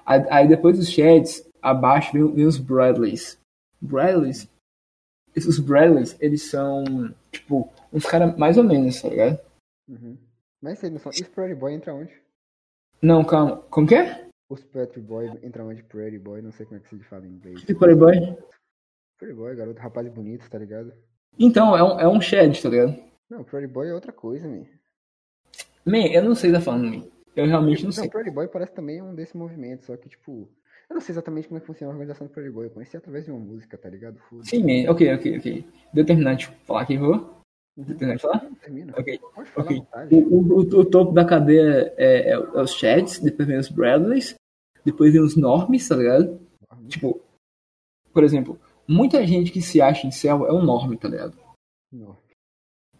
Aí, 0.05 0.25
aí 0.29 0.47
depois 0.47 0.77
dos 0.77 0.89
Sheds, 0.89 1.47
abaixo 1.61 2.13
vem, 2.13 2.31
vem 2.31 2.45
os 2.45 2.57
Bradleys. 2.57 3.39
Bradleys, 3.81 4.47
esses 5.35 5.59
Bradleys, 5.59 6.15
eles 6.19 6.43
são, 6.43 6.83
tipo, 7.31 7.71
uns 7.91 8.05
caras 8.05 8.37
mais 8.37 8.57
ou 8.57 8.63
menos, 8.63 9.01
tá 9.01 9.09
ligado? 9.09 9.39
Uhum. 9.89 10.17
Mas 10.65 10.79
sei, 10.79 10.89
não 10.89 10.97
são. 10.97 11.11
E 11.11 11.21
os 11.21 11.27
Pretty 11.27 11.53
Boy 11.53 11.75
entra 11.75 11.93
onde? 11.93 12.11
Não, 12.99 13.23
calma. 13.23 13.57
Como 13.69 13.85
que 13.85 13.93
é? 13.93 14.27
Os 14.49 14.63
Pretty 14.63 14.99
Boy 14.99 15.27
entra 15.43 15.63
onde? 15.63 15.83
Pretty 15.83 16.17
Boy, 16.17 16.41
não 16.41 16.51
sei 16.51 16.65
como 16.65 16.77
é 16.77 16.79
que 16.79 16.89
se 16.89 17.03
fala 17.03 17.23
em 17.27 17.33
inglês. 17.33 17.63
Que 17.63 17.75
Playboy? 17.75 18.35
Pretty 19.19 19.35
Boy, 19.35 19.55
garoto, 19.55 19.79
rapaz 19.79 20.07
bonito, 20.07 20.49
tá 20.49 20.57
ligado? 20.57 20.91
Então, 21.37 21.77
é 21.77 21.83
um, 21.83 21.99
é 21.99 22.07
um 22.07 22.19
Shed, 22.19 22.59
tá 22.59 22.69
ligado? 22.69 22.97
Não, 23.29 23.43
Pretty 23.43 23.67
Boy 23.67 23.89
é 23.89 23.93
outra 23.93 24.11
coisa, 24.11 24.47
man. 24.47 24.65
Man, 25.85 26.07
eu 26.07 26.23
não 26.23 26.33
sei 26.33 26.51
tá 26.51 26.59
falando, 26.59 26.89
man. 26.89 27.05
Eu 27.35 27.45
realmente 27.45 27.83
não 27.83 27.91
sei. 27.91 28.05
Não, 28.05 28.09
Pretty 28.09 28.31
Boy 28.31 28.47
parece 28.47 28.73
também 28.73 29.03
um 29.03 29.13
desse 29.13 29.37
movimento, 29.37 29.85
só 29.85 29.95
que, 29.95 30.09
tipo, 30.09 30.49
eu 30.89 30.95
não 30.95 30.99
sei 30.99 31.13
exatamente 31.13 31.47
como 31.47 31.59
é 31.59 31.61
que 31.61 31.67
funciona 31.67 31.91
a 31.91 31.93
organização 31.93 32.25
do 32.25 32.33
Pretty 32.33 32.49
Boy. 32.49 32.65
Eu 32.65 32.71
conheci 32.71 32.97
através 32.97 33.25
de 33.25 33.29
uma 33.29 33.39
música, 33.39 33.77
tá 33.77 33.87
ligado? 33.87 34.17
Foda. 34.17 34.43
Sim, 34.45 34.63
man. 34.63 34.91
Ok, 34.91 35.13
ok, 35.13 35.37
ok. 35.37 35.67
Deu 35.93 36.03
terminar 36.03 36.37
de 36.37 36.47
falar 36.65 36.81
aqui, 36.81 36.97
por 36.97 37.34
Uhum. 37.77 37.85
Termina. 38.61 38.93
Ok. 38.97 39.19
Pode 39.35 39.49
falar 39.49 39.65
ok. 39.65 39.77
à 39.77 39.79
vontade. 39.79 40.15
O, 40.15 40.19
o, 40.19 40.59
o- 40.59 40.85
topo 40.85 41.11
da 41.11 41.25
cadeia 41.25 41.93
é, 41.97 42.29
é, 42.29 42.29
é 42.31 42.37
os 42.61 42.71
Sheds, 42.73 43.19
depois 43.19 43.47
vem 43.47 43.57
os 43.57 43.69
Bradleys, 43.69 44.35
depois 44.85 45.11
vem 45.11 45.21
os 45.21 45.35
Normies, 45.35 45.87
tá 45.87 45.95
ligado? 45.95 46.39
Tipo, 46.87 47.21
por 48.13 48.23
exemplo, 48.23 48.59
muita 48.87 49.25
gente 49.27 49.51
que 49.51 49.61
se 49.61 49.81
acha 49.81 50.07
em 50.07 50.11
céu 50.11 50.45
é 50.47 50.53
um 50.53 50.63
norme, 50.63 50.97
tá 50.97 51.07
ligado? 51.09 51.37
Não, 51.91 52.15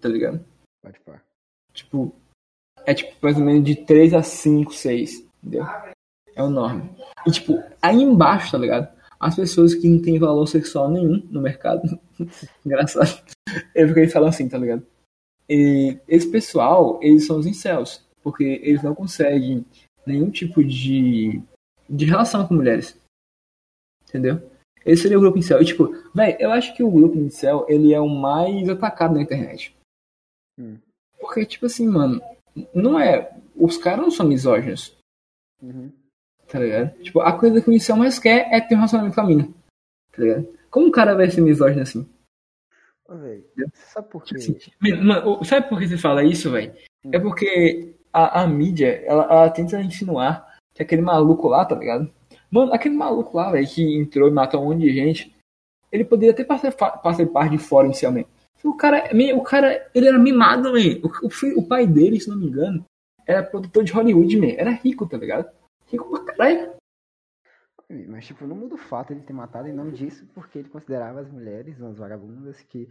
Tá 0.02 0.10
ligado? 0.10 0.44
pode 0.84 1.00
pá. 1.02 1.22
Tipo, 1.74 2.14
é 2.86 2.94
tipo 2.94 3.16
mais 3.22 3.38
ou 3.38 3.44
menos 3.44 3.64
de 3.64 3.76
3 3.86 4.14
a 4.14 4.22
5, 4.24 4.74
6, 4.74 5.26
entendeu? 5.44 5.64
É 6.36 6.44
o 6.44 6.50
norme. 6.50 6.90
E 7.26 7.32
tipo, 7.32 7.54
aí 7.82 7.96
embaixo, 8.02 8.52
tá 8.52 8.58
ligado? 8.58 8.95
As 9.20 9.36
pessoas 9.36 9.74
que 9.74 9.88
não 9.88 10.02
têm 10.02 10.20
valor 10.20 10.46
sexual 10.48 10.90
nenhum 10.90 11.26
no 11.30 11.42
mercado. 11.42 12.00
Engraçado. 12.66 13.24
Porque 13.74 14.00
eles 14.00 14.14
falam 14.14 14.30
assim, 14.30 14.48
tá 14.48 14.58
ligado? 14.58 14.86
E 15.50 15.98
esse 16.08 16.30
pessoal, 16.30 17.00
eles 17.02 17.26
são 17.26 17.38
os 17.40 17.46
incels. 17.46 18.06
Porque 18.22 18.44
eles 18.44 18.84
não 18.84 18.96
conseguem 18.96 19.66
nenhum 20.06 20.30
tipo 20.30 20.64
de, 20.64 21.42
de 21.90 22.06
relação 22.06 22.48
com 22.48 22.56
mulheres. 22.56 23.00
Entendeu? 24.08 24.50
Esse 24.86 25.04
seria 25.04 25.18
o 25.18 25.22
grupo 25.22 25.38
incel. 25.38 25.62
E 25.62 25.66
tipo, 25.66 25.90
velho, 26.14 26.38
eu 26.40 26.52
acho 26.52 26.76
que 26.76 26.84
o 26.84 26.92
grupo 26.92 27.18
incel, 27.18 27.66
ele 27.68 27.94
é 27.94 28.00
o 28.00 28.08
mais 28.08 28.68
atacado 28.70 29.16
na 29.16 29.22
internet. 29.22 29.76
Hum. 30.60 30.78
Porque, 31.20 31.46
tipo 31.46 31.66
assim, 31.66 31.88
mano, 31.88 32.22
não 32.74 33.00
é. 33.00 33.36
Os 33.56 33.78
caras 33.78 34.02
não 34.02 34.12
são 34.12 34.28
misóginos, 34.28 34.96
Uhum. 35.62 35.92
Tá 36.48 36.60
ligado? 36.60 36.98
Tipo, 37.02 37.22
a 37.22 37.38
coisa 37.38 37.62
que 37.62 37.70
o 37.70 37.74
incel 37.74 37.98
mais 37.98 38.20
quer 38.20 38.48
é 38.52 38.62
ter 38.62 38.76
um 38.76 38.78
relacionamento 38.78 39.16
com 39.16 39.22
a 39.22 39.26
mina. 39.26 39.48
Tá 40.12 40.22
ligado? 40.22 40.48
Como 40.70 40.88
um 40.88 40.92
cara 40.92 41.16
vai 41.16 41.30
ser 41.30 41.42
misógino 41.42 41.82
assim? 41.82 42.08
Ô, 43.08 43.16
você 43.16 43.70
sabe 43.94 44.10
por 44.10 44.24
quê? 44.24 44.36
Tipo 44.36 44.58
assim, 44.82 45.02
mano, 45.04 45.44
sabe 45.46 45.70
por 45.70 45.80
que 45.80 45.88
você 45.88 45.98
fala 45.98 46.24
isso, 46.24 46.52
velho? 46.52 46.74
É 47.12 47.20
porque 47.20 47.96
a, 48.12 48.42
a 48.42 48.48
mídia, 48.48 49.04
ela, 49.06 49.24
ela 49.26 49.50
tenta 49.50 49.80
insinuar 49.82 50.58
que 50.74 50.82
aquele 50.82 51.02
maluco 51.02 51.48
lá, 51.48 51.64
tá 51.66 51.76
ligado? 51.76 52.12
Mano, 52.50 52.74
aquele 52.74 52.96
maluco 52.96 53.38
lá, 53.38 53.52
velho, 53.52 53.68
que 53.68 53.98
entrou 53.98 54.28
e 54.28 54.32
matou 54.32 54.62
um 54.62 54.70
monte 54.70 54.82
de 54.82 54.94
gente, 54.94 55.36
ele 55.92 56.04
poderia 56.04 56.32
até 56.32 56.44
passar, 56.44 56.72
passar 56.72 57.26
parte 57.28 57.52
de 57.52 57.58
fora 57.58 57.86
inicialmente. 57.86 58.30
O 58.64 58.74
cara, 58.74 59.10
o 59.36 59.42
cara, 59.44 59.90
ele 59.94 60.08
era 60.08 60.18
mimado, 60.18 60.74
man. 60.74 60.80
O, 61.04 61.28
o, 61.28 61.60
o 61.60 61.68
pai 61.68 61.86
dele, 61.86 62.20
se 62.20 62.30
não 62.30 62.38
me 62.38 62.48
engano, 62.48 62.84
era 63.28 63.44
produtor 63.44 63.84
de 63.84 63.92
Hollywood, 63.92 64.38
man. 64.38 64.54
Era 64.58 64.72
rico, 64.72 65.06
tá 65.06 65.18
ligado? 65.18 65.48
Rico 65.88 66.10
pra 66.10 66.25
Mas, 68.08 68.26
tipo, 68.26 68.48
não 68.48 68.56
muda 68.56 68.74
o 68.74 68.78
fato 68.80 69.10
de 69.10 69.14
ele 69.20 69.22
ter 69.28 69.34
matado 69.34 69.68
em 69.68 69.74
nome 69.74 69.92
disso, 69.92 70.28
porque 70.34 70.58
ele 70.58 70.70
considerava 70.70 71.20
as 71.20 71.30
mulheres 71.30 71.80
umas 71.80 71.98
vagabundas 72.00 72.60
que 72.64 72.90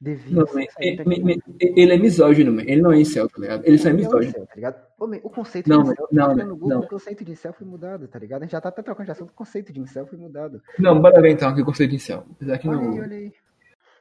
deviam 0.00 0.40
Não, 0.40 0.46
ser 0.46 0.60
man, 0.60 0.66
saídas 0.70 1.06
ele, 1.06 1.24
man, 1.24 1.42
ele 1.58 1.92
é 1.92 1.98
misógino, 1.98 2.52
man. 2.52 2.62
Ele 2.62 2.80
não 2.80 2.92
é 2.92 3.00
incel, 3.00 3.28
tá 3.28 3.40
ligado? 3.40 3.66
Ele 3.66 3.76
só 3.76 3.88
é 3.88 3.92
não 3.92 3.98
misógino. 3.98 4.46
tá 4.46 4.54
ligado? 4.54 4.86
O 4.98 5.30
conceito 5.30 5.68
Não, 5.68 5.82
de 5.82 5.90
incel, 5.90 6.08
não, 6.12 6.36
tá 6.36 6.44
no 6.44 6.56
Google, 6.56 6.68
não. 6.78 6.80
o 6.80 6.88
conceito 6.88 7.24
de 7.24 7.32
incel 7.32 7.52
foi 7.52 7.66
mudado, 7.66 8.06
tá 8.06 8.18
ligado? 8.20 8.42
A 8.42 8.44
gente 8.44 8.52
já 8.52 8.60
tá 8.60 8.68
até 8.68 8.82
trocando 8.82 9.06
de 9.06 9.12
assunto, 9.12 9.30
o 9.30 9.34
conceito 9.34 9.72
de 9.72 9.80
incel 9.80 10.06
foi 10.06 10.18
mudado. 10.18 10.62
Não, 10.78 11.00
bora 11.00 11.20
ver 11.20 11.30
então 11.30 11.48
aqui 11.48 11.62
o 11.62 11.64
conceito 11.66 11.90
de 11.90 11.96
incel. 11.96 12.24
Apesar 12.30 12.58
que 12.58 12.68
Olha 12.68 12.80
não. 12.80 12.92
aí, 12.92 13.00
olha 13.00 13.16
aí. 13.16 13.32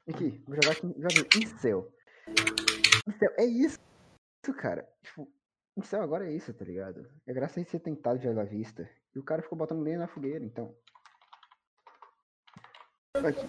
Aqui, 0.07 0.43
vou 0.45 0.55
jogar 0.55 0.71
aqui, 0.73 0.95
joga 0.95 1.27
incel. 1.37 1.91
Incel, 3.07 3.31
é 3.37 3.45
isso, 3.45 3.79
isso, 4.43 4.53
cara. 4.55 4.87
Tipo, 5.03 5.27
incel 5.77 6.01
agora 6.01 6.25
é 6.27 6.31
isso, 6.31 6.53
tá 6.53 6.65
ligado? 6.65 7.07
É 7.27 7.33
graças 7.33 7.57
a 7.57 7.59
ele 7.61 7.69
ser 7.69 7.79
tentado 7.79 8.19
de 8.19 8.27
à 8.27 8.43
vista. 8.43 8.89
E 9.15 9.19
o 9.19 9.23
cara 9.23 9.41
ficou 9.41 9.57
botando 9.57 9.81
lenha 9.81 9.99
na 9.99 10.07
fogueira, 10.07 10.43
então. 10.43 10.73
Aqui. 13.15 13.47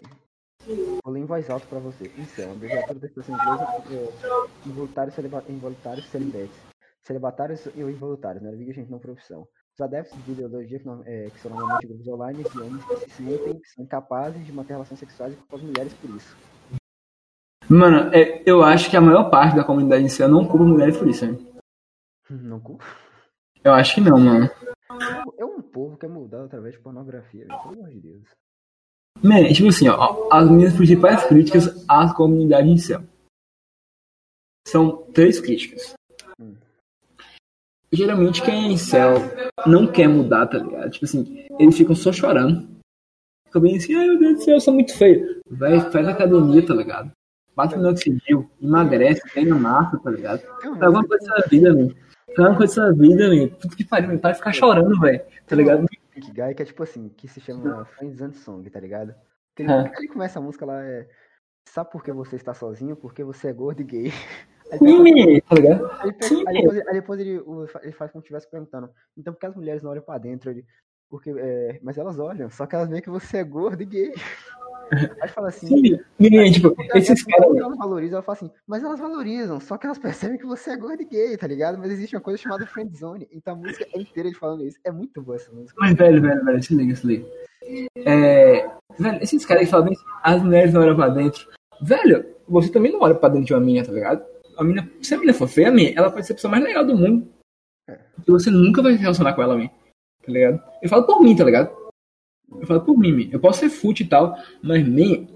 Vou 1.04 1.12
ler 1.12 1.20
em 1.20 1.24
voz 1.26 1.48
alta 1.48 1.66
pra 1.66 1.78
você. 1.78 2.12
Incel, 2.18 2.52
abreviatura 2.52 2.98
da 2.98 3.06
expressão 3.06 3.34
inglesa 3.36 3.64
é, 3.90 4.68
involuntários, 4.68 5.14
celiba, 5.14 5.44
involuntários 5.48 6.06
celibates. 6.06 6.56
Celibatários 7.02 7.66
e 7.66 7.80
involuntários, 7.80 8.42
né? 8.42 8.50
Vigente 8.52 8.90
não 8.90 8.98
profissão. 8.98 9.46
Os 9.74 9.80
adeptos 9.80 10.24
de 10.24 10.32
ideologia 10.32 10.78
que, 10.78 10.86
não- 10.86 11.02
é, 11.04 11.30
que 11.30 11.38
são 11.38 11.50
normalmente 11.50 11.86
grupos 11.86 12.08
online 12.08 12.42
de 12.42 12.60
homens 12.60 12.84
que 12.84 12.96
se 13.10 13.10
sentem 13.10 13.60
são 13.74 13.84
incapazes 13.84 14.44
de 14.44 14.52
manter 14.52 14.72
relações 14.72 14.98
sexuais 14.98 15.36
com 15.48 15.56
as 15.56 15.62
mulheres 15.62 15.92
por 15.94 16.10
isso. 16.10 16.36
Mano, 17.68 18.10
é, 18.14 18.42
eu 18.46 18.62
acho 18.62 18.90
que 18.90 18.96
a 18.96 19.00
maior 19.00 19.30
parte 19.30 19.54
da 19.54 19.64
comunidade 19.64 20.04
incel 20.04 20.28
não 20.28 20.46
culpa 20.46 20.64
mulheres 20.64 20.96
por 20.96 21.06
isso, 21.06 21.26
né? 21.30 21.38
Não 22.28 22.60
culpa. 22.60 22.84
Eu 23.62 23.72
acho 23.72 23.94
que 23.94 24.00
não, 24.00 24.18
mano. 24.18 24.50
É 25.38 25.44
um 25.44 25.60
povo 25.60 25.96
que 25.96 26.06
é 26.06 26.08
moldado 26.08 26.44
através 26.44 26.74
de 26.74 26.80
pornografia. 26.80 27.46
Pelo 27.46 27.72
amor 27.74 27.90
de 27.90 28.00
Deus. 28.00 28.22
Man, 29.22 29.52
tipo 29.52 29.68
assim, 29.68 29.88
ó, 29.88 30.28
as 30.32 30.48
minhas 30.50 30.74
principais 30.74 31.24
críticas 31.24 31.84
à 31.88 32.12
comunidade 32.12 32.68
incel. 32.68 33.02
São 34.66 35.04
três 35.12 35.40
críticas. 35.40 35.94
Hum. 36.40 36.54
Geralmente 37.92 38.42
quem 38.42 38.66
é 38.66 38.72
incel 38.72 39.14
não 39.66 39.86
quer 39.86 40.08
mudar, 40.08 40.46
tá 40.46 40.58
ligado? 40.58 40.90
Tipo 40.90 41.04
assim, 41.04 41.46
eles 41.58 41.76
ficam 41.76 41.94
só 41.94 42.12
chorando. 42.12 42.68
Ficam 43.46 43.62
bem 43.62 43.76
assim, 43.76 43.94
ai 43.94 44.06
meu 44.06 44.18
Deus 44.18 44.34
do 44.36 44.42
céu, 44.42 44.54
eu 44.54 44.60
sou 44.60 44.74
muito 44.74 44.96
feio. 44.96 45.40
Vai, 45.48 45.80
faz 45.90 46.08
academia, 46.08 46.66
tá 46.66 46.74
ligado? 46.74 47.12
Bate 47.54 47.74
no 47.74 47.82
minoxidil, 47.82 48.50
emagrece, 48.60 49.22
ganha 49.34 49.54
massa, 49.54 49.98
tá 49.98 50.10
ligado? 50.10 50.42
Faz 50.60 50.82
alguma 50.82 51.06
coisa 51.06 51.26
da 51.26 51.46
vida, 51.48 51.74
man. 51.74 51.88
Da 52.34 52.66
sua 52.66 52.92
vida, 52.92 53.28
man. 53.28 53.48
Tudo 53.60 53.76
que 53.76 53.84
pariu. 53.84 54.18
Para 54.18 54.32
de 54.32 54.38
ficar 54.38 54.52
chorando, 54.52 54.98
velho. 55.00 55.20
Tá 55.46 55.54
ligado? 55.56 55.86
Guy 56.16 56.54
que 56.54 56.62
é 56.62 56.64
tipo 56.64 56.82
assim, 56.82 57.08
que 57.10 57.28
se 57.28 57.40
chama 57.40 57.84
Friends 57.84 58.20
and 58.22 58.32
Song, 58.32 58.68
tá 58.70 58.80
ligado? 58.80 59.14
Que 59.54 59.62
Ele, 59.62 59.72
Ah. 59.72 59.92
ele 59.96 60.08
começa 60.08 60.38
a 60.38 60.42
música 60.42 60.66
lá, 60.66 60.82
é. 60.82 61.08
Sabe 61.68 61.90
por 61.90 62.02
que 62.02 62.12
você 62.12 62.36
está 62.36 62.52
sozinho? 62.54 62.96
Porque 62.96 63.22
você 63.22 63.48
é 63.48 63.52
gordo 63.52 63.80
e 63.80 63.84
gay. 63.84 64.04
Aí, 64.72 64.78
Sim, 64.80 65.40
tá 65.42 65.54
ligado? 65.54 65.86
aí, 66.00 66.12
pega- 66.12 66.22
Sim, 66.26 66.42
aí 66.48 66.54
depois, 66.54 66.86
aí 66.88 66.92
depois 66.94 67.20
ele, 67.20 67.40
ele 67.84 67.92
faz 67.92 68.10
como 68.10 68.20
se 68.20 68.26
estivesse 68.26 68.50
perguntando. 68.50 68.90
Então 69.16 69.32
por 69.32 69.38
que 69.38 69.46
as 69.46 69.54
mulheres 69.54 69.80
não 69.80 69.92
olham 69.92 70.02
pra 70.02 70.18
dentro? 70.18 70.50
Ele, 70.50 70.64
porque, 71.08 71.30
é, 71.38 71.78
mas 71.84 71.96
elas 71.96 72.18
olham, 72.18 72.50
só 72.50 72.66
que 72.66 72.74
elas 72.74 72.88
veem 72.88 73.00
que 73.00 73.08
você 73.08 73.36
é 73.38 73.44
gordo 73.44 73.80
e 73.82 73.86
gay. 73.86 74.12
Aí 75.20 75.28
fala 75.28 75.48
assim. 75.48 75.66
Sim, 75.66 75.98
man, 76.18 76.50
tipo, 76.50 76.74
esses 76.94 77.10
as 77.10 77.22
caras, 77.22 77.76
valorizam, 77.76 78.16
ela 78.16 78.22
fala 78.22 78.38
assim, 78.38 78.50
mas 78.66 78.82
elas 78.82 79.00
valorizam, 79.00 79.60
só 79.60 79.76
que 79.76 79.86
elas 79.86 79.98
percebem 79.98 80.38
que 80.38 80.46
você 80.46 80.70
é 80.70 80.76
gordo 80.76 81.02
e 81.02 81.04
gay, 81.04 81.36
tá 81.36 81.46
ligado? 81.46 81.78
Mas 81.78 81.90
existe 81.90 82.14
uma 82.16 82.22
coisa 82.22 82.42
chamada 82.42 82.66
friend 82.66 82.96
zone, 82.96 83.28
então 83.32 83.54
a 83.54 83.56
música 83.56 83.86
é 83.92 84.00
inteira 84.00 84.28
ele 84.28 84.36
falando 84.36 84.64
isso. 84.64 84.78
É 84.84 84.90
muito 84.90 85.22
boa 85.22 85.36
essa 85.36 85.52
música. 85.52 85.74
Mas, 85.78 85.94
velho, 85.94 86.20
velho, 86.20 86.44
velho, 86.44 86.62
se 86.62 86.74
liga, 86.74 86.96
se 86.96 87.06
liga. 87.06 87.26
É, 88.04 88.68
velho, 88.98 89.22
esses 89.22 89.44
caras 89.44 89.64
que 89.64 89.70
falam 89.70 89.86
bem, 89.86 89.96
as 90.22 90.42
mulheres 90.42 90.72
não 90.72 90.82
olham 90.82 90.96
pra 90.96 91.08
dentro. 91.08 91.48
Velho, 91.82 92.24
você 92.48 92.70
também 92.70 92.92
não 92.92 93.00
olha 93.00 93.14
pra 93.14 93.28
dentro 93.28 93.46
de 93.46 93.54
uma 93.54 93.60
minha, 93.60 93.84
tá 93.84 93.92
ligado? 93.92 94.24
a 94.56 94.64
mina, 94.64 94.90
se 95.02 95.14
a 95.14 95.18
mina 95.18 95.34
for 95.34 95.48
feia, 95.48 95.70
man, 95.70 95.92
ela 95.94 96.10
pode 96.10 96.26
ser 96.26 96.32
a 96.32 96.36
pessoa 96.36 96.50
mais 96.50 96.64
legal 96.64 96.84
do 96.84 96.96
mundo. 96.96 97.28
É. 97.88 97.98
E 98.26 98.30
você 98.30 98.50
nunca 98.50 98.82
vai 98.82 98.94
se 98.94 98.98
relacionar 98.98 99.34
com 99.34 99.42
ela, 99.42 99.56
man. 99.56 99.68
Tá 99.68 100.32
ligado? 100.32 100.62
Eu 100.82 100.88
falo 100.88 101.04
por 101.04 101.20
mim, 101.20 101.36
tá 101.36 101.44
ligado? 101.44 101.75
Eu 102.50 102.66
falo 102.66 102.84
por 102.84 102.98
mim, 102.98 103.12
man. 103.12 103.30
Eu 103.32 103.40
posso 103.40 103.60
ser 103.60 103.68
fute 103.68 104.02
e 104.02 104.08
tal, 104.08 104.36
mas, 104.62 104.86
man. 104.86 105.26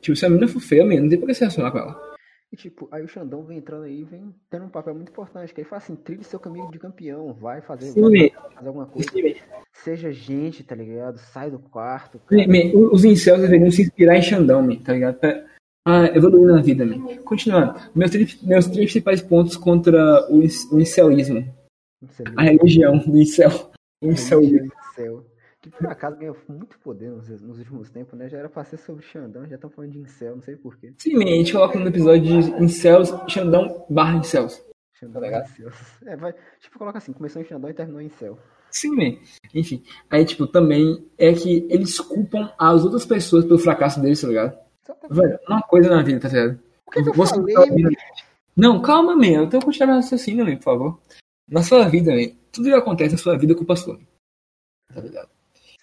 Tipo, 0.00 0.16
se 0.16 0.26
a 0.26 0.30
mina 0.30 0.46
for 0.46 0.60
feia, 0.60 0.84
man, 0.84 1.00
não 1.00 1.08
tem 1.08 1.18
por 1.18 1.26
que 1.26 1.34
se 1.34 1.40
relacionar 1.40 1.70
com 1.70 1.78
ela. 1.78 2.14
E 2.54 2.56
tipo, 2.56 2.88
aí 2.92 3.02
o 3.02 3.08
Xandão 3.08 3.42
vem 3.42 3.58
entrando 3.58 3.82
aí, 3.82 4.04
vem 4.04 4.32
tendo 4.48 4.66
um 4.66 4.68
papel 4.68 4.94
muito 4.94 5.10
importante, 5.10 5.52
que 5.52 5.60
ele 5.60 5.68
fala 5.68 5.82
assim, 5.82 5.96
trilhe 5.96 6.22
seu 6.22 6.38
caminho 6.38 6.70
de 6.70 6.78
campeão, 6.78 7.32
vai 7.32 7.60
fazer, 7.60 7.86
Sim, 7.86 8.00
vai 8.00 8.30
fazer 8.54 8.68
alguma 8.68 8.86
coisa. 8.86 9.10
Sim. 9.10 9.34
Seja 9.72 10.12
gente, 10.12 10.62
tá 10.62 10.76
ligado? 10.76 11.18
Sai 11.18 11.50
do 11.50 11.58
quarto. 11.58 12.20
Man, 12.30 12.46
man, 12.46 12.90
Os 12.92 13.04
incels 13.04 13.40
deveriam 13.40 13.72
se 13.72 13.82
inspirar 13.82 14.16
em 14.16 14.22
Xandão, 14.22 14.62
man, 14.62 14.76
tá 14.76 14.92
ligado? 14.92 15.18
Pra 15.18 15.44
ah, 15.84 16.06
evoluir 16.14 16.46
na 16.46 16.62
vida, 16.62 16.86
man. 16.86 17.16
Continuando. 17.24 17.74
Meus 17.92 18.12
três, 18.12 18.40
meus 18.40 18.66
três 18.66 18.84
principais 18.84 19.20
pontos 19.20 19.56
contra 19.56 20.24
o, 20.30 20.38
o 20.38 20.80
incelismo. 20.80 21.52
A 22.36 22.42
religião 22.44 22.98
do 22.98 23.18
incel. 23.18 23.72
O 24.00 24.12
incelismo. 24.12 24.72
Que 25.64 25.70
por 25.70 25.86
acaso 25.86 26.18
ganhou 26.18 26.36
muito 26.46 26.78
poder 26.80 27.10
nos, 27.10 27.26
nos 27.40 27.58
últimos 27.58 27.90
tempos, 27.90 28.18
né? 28.18 28.28
Já 28.28 28.36
era 28.36 28.50
pra 28.50 28.64
ser 28.64 28.76
sobre 28.76 29.02
Xandão, 29.02 29.46
já 29.46 29.54
estão 29.54 29.70
falando 29.70 29.92
de 29.92 29.98
incel, 29.98 30.36
não 30.36 30.42
sei 30.42 30.56
porquê. 30.56 30.92
Sim, 30.98 31.16
a 31.22 31.26
gente 31.26 31.54
coloca 31.54 31.78
no 31.78 31.88
episódio 31.88 32.20
de 32.20 32.62
incels, 32.62 33.14
Xandão 33.26 33.86
barra 33.88 34.18
incels. 34.18 34.62
Xandão 34.92 35.22
Tá 35.22 35.26
ligado? 35.26 35.48
incel. 35.48 35.70
É, 36.04 36.16
vai, 36.18 36.34
tipo, 36.60 36.78
coloca 36.78 36.98
assim, 36.98 37.14
começou 37.14 37.40
em 37.40 37.46
Xandão 37.46 37.70
e 37.70 37.72
terminou 37.72 38.02
em 38.02 38.10
céu. 38.10 38.38
Sim, 38.70 38.94
man. 38.94 39.16
Enfim. 39.54 39.82
Aí, 40.10 40.26
tipo, 40.26 40.46
também 40.46 41.02
é 41.16 41.32
que 41.32 41.66
eles 41.70 41.98
culpam 41.98 42.52
as 42.58 42.84
outras 42.84 43.06
pessoas 43.06 43.46
pelo 43.46 43.58
fracasso 43.58 44.02
deles, 44.02 44.20
tá 44.20 44.28
ligado? 44.28 44.58
Velho, 45.08 45.38
uma 45.48 45.62
coisa 45.62 45.88
na 45.88 46.02
vida, 46.02 46.20
tá 46.20 46.28
ligado? 46.28 46.60
O 46.86 46.90
que, 46.90 47.02
que 47.02 47.08
eu 47.08 47.14
Você 47.14 47.36
falei, 47.36 47.54
tá 47.54 47.60
ouvindo-? 47.62 47.96
Não, 48.54 48.82
calma, 48.82 49.16
man. 49.16 49.44
Eu 49.44 49.48
que 49.48 49.60
continuar 49.60 49.86
meu 49.86 49.96
raciocínio, 49.96 50.44
man, 50.44 50.56
por 50.56 50.64
favor. 50.64 51.00
Na 51.48 51.62
sua 51.62 51.88
vida, 51.88 52.12
man, 52.14 52.36
tudo 52.52 52.68
que 52.68 52.74
acontece 52.74 53.12
na 53.12 53.18
sua 53.18 53.38
vida 53.38 53.54
é 53.54 53.56
culpa 53.56 53.76
sua. 53.76 53.98
Tá 54.92 55.00
ligado? 55.00 55.33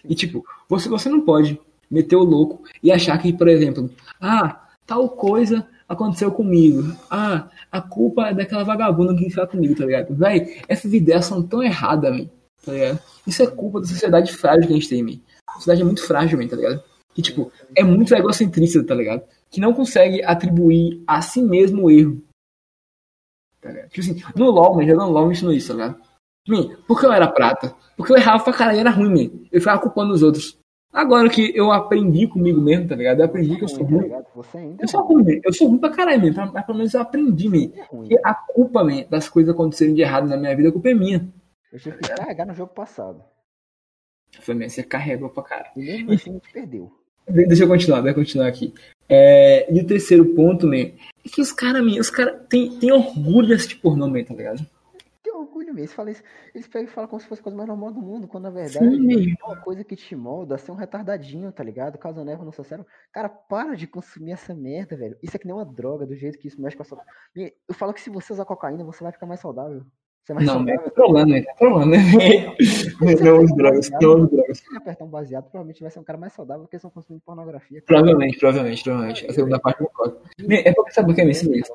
E 0.08 0.14
tipo, 0.14 0.44
você, 0.68 0.88
você 0.88 1.08
não 1.08 1.20
pode 1.20 1.60
meter 1.90 2.16
o 2.16 2.24
louco 2.24 2.62
e 2.82 2.90
achar 2.90 3.18
que, 3.18 3.32
por 3.32 3.48
exemplo, 3.48 3.90
ah, 4.20 4.66
tal 4.86 5.08
coisa 5.10 5.66
aconteceu 5.88 6.32
comigo. 6.32 6.96
Ah, 7.10 7.48
a 7.70 7.80
culpa 7.80 8.28
é 8.28 8.34
daquela 8.34 8.64
vagabunda 8.64 9.14
que 9.14 9.26
está 9.26 9.46
comigo, 9.46 9.74
tá 9.74 9.84
ligado? 9.84 10.14
Véi, 10.14 10.62
essas 10.66 10.92
ideias 10.92 11.26
são 11.26 11.42
tão 11.42 11.62
erradas, 11.62 12.16
man, 12.16 12.26
tá 12.64 12.72
ligado? 12.72 12.98
Isso 13.26 13.42
é 13.42 13.46
culpa 13.46 13.80
da 13.80 13.86
sociedade 13.86 14.32
frágil 14.32 14.66
que 14.66 14.72
a 14.72 14.76
gente 14.76 14.88
tem, 14.88 15.02
man. 15.02 15.20
A 15.48 15.52
sociedade 15.54 15.82
é 15.82 15.84
muito 15.84 16.06
frágil, 16.06 16.38
man, 16.38 16.48
tá 16.48 16.56
ligado? 16.56 16.82
Que, 17.14 17.20
tipo, 17.20 17.52
é 17.76 17.84
muito 17.84 18.14
egocentrista, 18.14 18.82
tá 18.82 18.94
ligado? 18.94 19.22
Que 19.50 19.60
não 19.60 19.74
consegue 19.74 20.22
atribuir 20.24 21.02
a 21.06 21.20
si 21.20 21.42
mesmo 21.42 21.84
o 21.84 21.90
erro. 21.90 22.22
Tá 23.60 23.70
ligado? 23.70 23.88
Tipo 23.90 24.00
assim, 24.00 24.22
no 24.34 24.50
LoL, 24.50 24.76
man, 24.76 24.86
jogando 24.86 25.12
LoL, 25.12 25.26
me 25.26 25.32
ensinou 25.32 25.52
isso, 25.52 25.68
tá 25.68 25.74
ligado? 25.74 26.11
Man, 26.48 26.76
porque 26.88 27.06
eu 27.06 27.12
era 27.12 27.28
prata? 27.28 27.74
Porque 27.96 28.12
eu 28.12 28.16
errava 28.16 28.42
pra 28.42 28.52
caralho, 28.52 28.80
era 28.80 28.90
ruim, 28.90 29.08
man. 29.10 29.46
Eu 29.52 29.60
ficava 29.60 29.80
culpando 29.80 30.12
os 30.12 30.22
outros. 30.22 30.58
Agora 30.92 31.28
que 31.30 31.56
eu 31.56 31.72
aprendi 31.72 32.26
comigo 32.26 32.60
mesmo, 32.60 32.88
tá 32.88 32.94
ligado? 32.94 33.20
Eu 33.20 33.24
aprendi 33.24 33.56
que 33.56 33.64
eu 33.64 33.68
sou 33.68 33.82
Ruim, 33.84 34.08
tá 34.10 34.22
Eu 34.78 34.88
sou 34.88 35.02
ruim, 35.06 35.24
man. 35.24 35.40
Eu 35.44 35.52
sou 35.52 35.68
ruim 35.68 35.78
pra 35.78 35.88
caralho, 35.90 36.34
man. 36.34 36.50
Mas 36.52 36.66
pelo 36.66 36.76
menos 36.78 36.92
eu 36.92 37.00
aprendi, 37.00 37.48
man. 37.48 37.72
é. 38.04 38.08
Que 38.08 38.18
a 38.24 38.34
culpa, 38.34 38.84
man, 38.84 39.04
das 39.08 39.28
coisas 39.28 39.54
acontecerem 39.54 39.94
de 39.94 40.02
errado 40.02 40.28
na 40.28 40.36
minha 40.36 40.54
vida, 40.54 40.68
a 40.68 40.72
culpa 40.72 40.90
é 40.90 40.94
minha. 40.94 41.26
Eu 41.72 41.78
tive 41.78 41.96
que 41.98 42.08
carregar 42.10 42.46
no 42.46 42.52
jogo 42.54 42.72
passado. 42.74 43.22
Falei, 44.40 44.62
man, 44.62 44.68
você 44.68 44.82
carregou 44.82 45.30
pra 45.30 45.42
caralho. 45.42 45.70
E 45.76 45.80
mesmo 45.80 46.12
assim 46.12 46.32
gente 46.32 46.52
perdeu. 46.52 46.92
De- 47.28 47.46
Deixa 47.46 47.64
eu 47.64 47.68
continuar, 47.68 48.00
deixa 48.00 48.18
eu 48.18 48.22
continuar 48.24 48.46
aqui. 48.48 48.74
É, 49.08 49.72
e 49.72 49.80
o 49.80 49.86
terceiro 49.86 50.34
ponto, 50.34 50.66
man, 50.66 50.76
é 50.76 50.94
que 51.24 51.40
os 51.40 51.52
caras, 51.52 51.82
man, 51.84 51.98
os 52.00 52.10
caras 52.10 52.34
têm 52.48 52.78
tem 52.78 52.90
orgulho 52.92 53.46
de 53.48 53.54
assistir 53.54 53.76
pornô, 53.76 54.08
man, 54.08 54.24
tá 54.24 54.34
ligado? 54.34 54.66
Orgulho 55.72 55.74
mesmo. 55.74 55.96
Fala 55.96 56.10
isso, 56.10 56.22
eles 56.54 56.68
pegam 56.68 56.88
e 56.88 56.90
falam 56.90 57.08
como 57.08 57.20
se 57.20 57.26
fosse 57.26 57.40
a 57.40 57.42
coisa 57.42 57.56
mais 57.56 57.68
normal 57.68 57.92
do 57.92 58.00
mundo, 58.00 58.28
quando 58.28 58.44
na 58.44 58.50
verdade 58.50 58.96
Sim, 58.96 59.34
é 59.40 59.44
uma 59.44 59.60
coisa 59.60 59.82
que 59.82 59.96
te 59.96 60.14
molda 60.14 60.58
ser 60.58 60.70
um 60.70 60.76
retardadinho, 60.76 61.50
tá 61.50 61.64
ligado? 61.64 61.98
Caso 61.98 62.20
a 62.20 62.24
neva 62.24 62.44
no 62.44 62.52
seu 62.52 62.64
cérebro. 62.64 62.90
Cara, 63.12 63.28
para 63.28 63.74
de 63.74 63.86
consumir 63.86 64.32
essa 64.32 64.54
merda, 64.54 64.96
velho. 64.96 65.18
Isso 65.22 65.36
é 65.36 65.38
que 65.38 65.46
nem 65.46 65.54
uma 65.54 65.64
droga, 65.64 66.06
do 66.06 66.14
jeito 66.14 66.38
que 66.38 66.48
isso 66.48 66.60
mexe 66.60 66.76
com 66.76 66.82
a 66.82 66.86
sua. 66.86 67.02
Eu 67.34 67.74
falo 67.74 67.92
que 67.92 68.00
se 68.00 68.10
você 68.10 68.32
usar 68.32 68.44
cocaína, 68.44 68.84
você 68.84 69.02
vai 69.02 69.12
ficar 69.12 69.26
mais 69.26 69.40
saudável. 69.40 69.84
Você 70.24 70.32
é 70.32 70.36
Não, 70.36 70.42
saudável. 70.54 70.82
tá 70.84 70.90
trolando, 70.90 71.44
tá 71.44 71.54
trolando, 71.54 71.90
né? 71.90 71.98
Não, 73.24 73.40
as 73.40 73.52
drogas, 73.52 73.56
não, 73.56 73.66
as 73.78 73.90
drogas. 73.90 74.58
Se 74.58 74.68
ele 74.68 74.76
apertar 74.78 75.04
um 75.04 75.08
baseado, 75.08 75.44
provavelmente 75.44 75.80
vai 75.82 75.90
ser 75.90 75.98
um 75.98 76.04
cara 76.04 76.18
mais 76.18 76.32
saudável 76.32 76.62
porque 76.62 76.76
eles 76.76 76.80
estão 76.80 76.90
consumindo 76.92 77.22
pornografia. 77.26 77.82
Provavelmente, 77.84 78.38
provavelmente, 78.38 78.84
provavelmente. 78.84 79.26
A 79.26 79.32
segunda 79.32 79.58
parte 79.58 79.80
eu 79.80 79.88
concordo. 79.88 80.20
É 80.48 80.72
porque 80.72 80.92
sabe 80.92 81.10
o 81.10 81.14
que 81.14 81.20
é 81.22 81.28
isso 81.28 81.50
mesmo? 81.50 81.74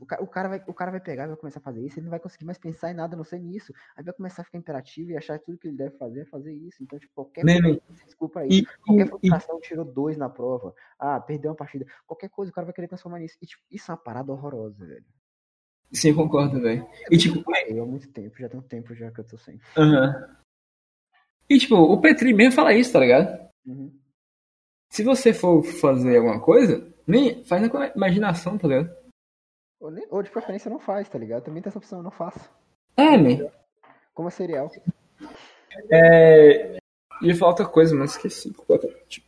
O 0.00 0.06
ca- 0.06 0.18
o 0.22 0.26
cara, 0.26 0.48
vai, 0.48 0.62
o 0.66 0.72
cara 0.72 0.90
vai 0.90 1.00
pegar 1.00 1.24
e 1.24 1.28
vai 1.28 1.36
começar 1.36 1.58
a 1.58 1.62
fazer 1.62 1.84
isso, 1.84 1.98
ele 1.98 2.04
não 2.04 2.10
vai 2.10 2.20
conseguir 2.20 2.46
mais 2.46 2.56
pensar 2.56 2.90
em 2.90 2.94
nada 2.94 3.14
não 3.14 3.24
ser 3.24 3.38
nisso. 3.38 3.74
Aí 3.94 4.02
vai 4.02 4.14
começar 4.14 4.40
a 4.40 4.44
ficar 4.46 4.56
imperativo 4.56 5.10
e 5.10 5.16
achar 5.18 5.38
que 5.38 5.44
tudo 5.44 5.58
que 5.58 5.68
ele 5.68 5.76
deve 5.76 5.94
fazer 5.98 6.20
é 6.22 6.24
fazer 6.24 6.54
isso. 6.54 6.82
Então, 6.82 6.98
tipo, 6.98 7.12
qualquer 7.14 7.44
coisa, 7.44 7.80
desculpa 8.06 8.40
aí. 8.40 8.48
E, 8.50 8.66
Qualquer 8.86 9.08
frustração 9.08 9.60
tirou 9.60 9.84
dois 9.84 10.16
na 10.16 10.30
prova. 10.30 10.74
Ah, 10.98 11.20
perdeu 11.20 11.50
uma 11.50 11.56
partida. 11.56 11.84
Qualquer 12.06 12.30
coisa 12.30 12.50
o 12.50 12.54
cara 12.54 12.64
vai 12.64 12.72
querer 12.74 12.88
transformar 12.88 13.18
nisso. 13.18 13.36
E, 13.42 13.46
tipo, 13.46 13.62
isso 13.70 13.90
é 13.90 13.94
uma 13.94 13.98
parada 14.00 14.32
horrorosa, 14.32 14.86
velho. 14.86 15.04
Sim, 15.92 16.10
eu 16.10 16.14
concordo, 16.16 16.60
velho. 16.60 16.86
E 17.10 17.16
tipo, 17.18 17.42
Eu 17.68 17.82
há 17.82 17.86
muito 17.86 18.08
tempo, 18.08 18.36
já 18.38 18.48
tem 18.48 18.58
um 18.58 18.62
tempo 18.62 18.94
já 18.94 19.10
que 19.10 19.20
eu 19.20 19.24
tô 19.24 19.36
sem. 19.38 19.60
aham. 19.76 20.36
E 21.48 21.58
tipo, 21.58 21.74
o 21.76 22.00
Petri 22.00 22.32
mesmo 22.32 22.52
fala 22.52 22.72
isso, 22.72 22.92
tá 22.92 23.00
ligado? 23.00 23.48
Uhum. 23.66 23.92
Se 24.90 25.02
você 25.02 25.32
for 25.34 25.62
fazer 25.62 26.16
alguma 26.16 26.40
coisa, 26.40 26.86
nem 27.06 27.44
faz 27.44 27.66
com 27.68 27.78
a 27.78 27.88
imaginação, 27.88 28.56
tá 28.58 28.68
ligado? 28.68 28.94
Ou, 29.80 29.90
nem- 29.90 30.06
ou 30.10 30.22
de 30.22 30.30
preferência 30.30 30.70
não 30.70 30.78
faz, 30.78 31.08
tá 31.08 31.18
ligado? 31.18 31.44
Também 31.44 31.62
tem 31.62 31.68
essa 31.70 31.78
opção, 31.78 32.02
não 32.02 32.10
faça. 32.10 32.48
É, 32.96 33.16
man. 33.16 33.50
Como 34.14 34.28
é 34.28 34.30
cereal. 34.30 34.70
É. 35.90 36.78
Ia 37.22 37.36
falar 37.36 37.50
outra 37.52 37.66
coisa, 37.66 37.94
mas 37.94 38.12
esqueci. 38.12 38.52
completamente. 38.52 39.24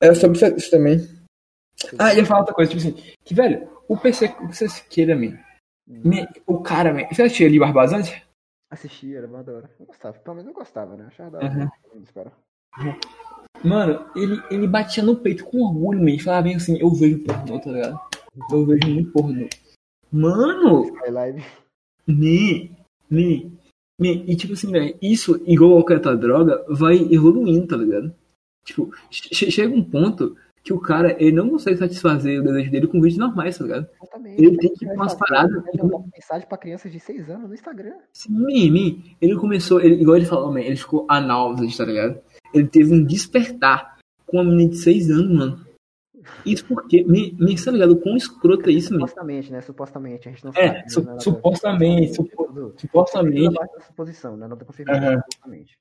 É 0.00 0.14
sobre 0.14 0.36
isso- 0.36 0.56
isso 0.56 0.70
também. 0.70 0.98
Ah, 1.98 2.14
ia 2.14 2.24
falar 2.26 2.40
outra 2.40 2.54
coisa, 2.54 2.70
tipo 2.74 2.80
assim, 2.82 3.14
que 3.24 3.34
velho, 3.34 3.68
o 3.88 3.96
PC, 3.96 4.26
o 4.40 4.48
PC 4.48 4.68
Siqueira, 4.68 5.16
man, 5.16 5.38
man, 6.04 6.26
o 6.46 6.60
cara, 6.60 6.92
man, 6.94 7.06
você 7.10 7.22
assistiu 7.22 7.46
ali 7.46 7.58
Barbazante? 7.58 8.24
Assisti, 8.70 9.14
era 9.16 9.26
uma 9.26 9.42
da 9.42 9.52
hora. 9.52 9.70
Eu 9.80 9.86
gostava. 9.86 10.18
Pelo 10.18 10.36
menos 10.36 10.48
eu 10.48 10.54
gostava, 10.54 10.96
né? 10.96 11.06
Achava 11.08 11.30
da 11.30 11.38
hora. 11.38 11.70
Uhum. 12.78 12.94
Mano, 13.64 14.10
ele, 14.16 14.40
ele 14.50 14.66
batia 14.66 15.02
no 15.02 15.16
peito 15.16 15.44
com 15.44 15.62
orgulho, 15.62 16.00
man, 16.00 16.10
e 16.10 16.20
falava 16.20 16.42
bem 16.44 16.54
assim, 16.54 16.78
eu 16.78 16.90
vejo 16.94 17.24
pornô, 17.24 17.58
tá 17.60 17.70
ligado? 17.70 18.00
Eu 18.50 18.64
vejo 18.64 18.88
muito 18.88 19.10
pornô. 19.12 19.48
Mano, 20.12 20.84
Sky 20.84 21.10
Live. 21.10 21.44
me, 22.06 22.70
me, 23.10 23.52
me, 24.00 24.24
e 24.26 24.36
tipo 24.36 24.54
assim, 24.54 24.70
velho, 24.70 24.96
isso, 25.02 25.42
igual 25.46 25.72
qualquer 25.72 25.94
outra 25.96 26.16
droga, 26.16 26.64
vai 26.68 26.96
evoluindo, 27.12 27.66
tá 27.66 27.76
ligado? 27.76 28.14
Tipo, 28.64 28.90
che- 29.10 29.50
chega 29.50 29.74
um 29.74 29.84
ponto 29.84 30.36
que 30.62 30.72
o 30.72 30.78
cara, 30.80 31.16
ele 31.22 31.32
não 31.32 31.48
consegue 31.48 31.78
satisfazer 31.78 32.40
o 32.40 32.44
desejo 32.44 32.70
dele 32.70 32.86
com 32.86 33.00
vídeos 33.00 33.18
normais, 33.18 33.56
tá 33.56 33.64
ligado? 33.64 33.88
Exatamente. 34.02 34.42
Ele 34.44 34.56
tem 34.58 34.74
que 34.74 34.84
ir 34.84 34.88
pra 34.88 34.96
umas 34.96 35.14
paradas. 35.14 35.62
vai 35.62 35.72
mandar 35.82 36.04
mensagem 36.14 36.48
pra 36.48 36.58
crianças 36.58 36.92
de 36.92 37.00
6 37.00 37.30
anos 37.30 37.48
no 37.48 37.54
Instagram. 37.54 37.94
Sim, 38.12 38.30
me, 38.70 39.16
ele 39.20 39.36
começou, 39.36 39.80
ele, 39.80 39.94
igual 40.02 40.16
ele 40.16 40.26
falou, 40.26 40.52
man, 40.52 40.60
ele 40.60 40.76
ficou 40.76 41.06
anáuseas, 41.08 41.76
tá 41.76 41.84
ligado? 41.84 42.20
Ele 42.52 42.66
teve 42.68 42.92
um 42.94 43.02
despertar 43.04 43.98
com 44.26 44.36
uma 44.36 44.44
menina 44.44 44.70
de 44.70 44.76
6 44.78 45.10
anos, 45.10 45.30
mano. 45.38 45.66
Isso 46.44 46.64
porque, 46.66 47.02
me, 47.04 47.32
me 47.40 47.56
tá 47.56 47.70
ligado? 47.70 47.92
O 47.92 47.96
quão 48.00 48.16
escroto 48.16 48.68
é 48.68 48.72
isso, 48.72 48.92
man? 48.92 49.00
Supostamente, 49.00 49.50
né? 49.50 49.60
Supostamente. 49.62 50.28
A 50.28 50.32
gente 50.32 50.44
não 50.44 50.52
É, 50.54 50.66
sabe. 50.66 50.78
né? 50.78 50.88
su- 50.88 51.00
Não 51.00 51.06
é 51.06 51.10
nada- 51.12 51.20
supostamente, 51.22 52.14
supostamente, 52.14 53.44
tudo 53.46 53.56
abaixo 53.56 53.74
da 53.74 53.80
suposição, 53.80 54.36
né? 54.36 54.46
Nada 54.46 54.64
confirmado. 54.64 54.98
Aham. 55.06 55.22
Supostamente. 55.32 55.78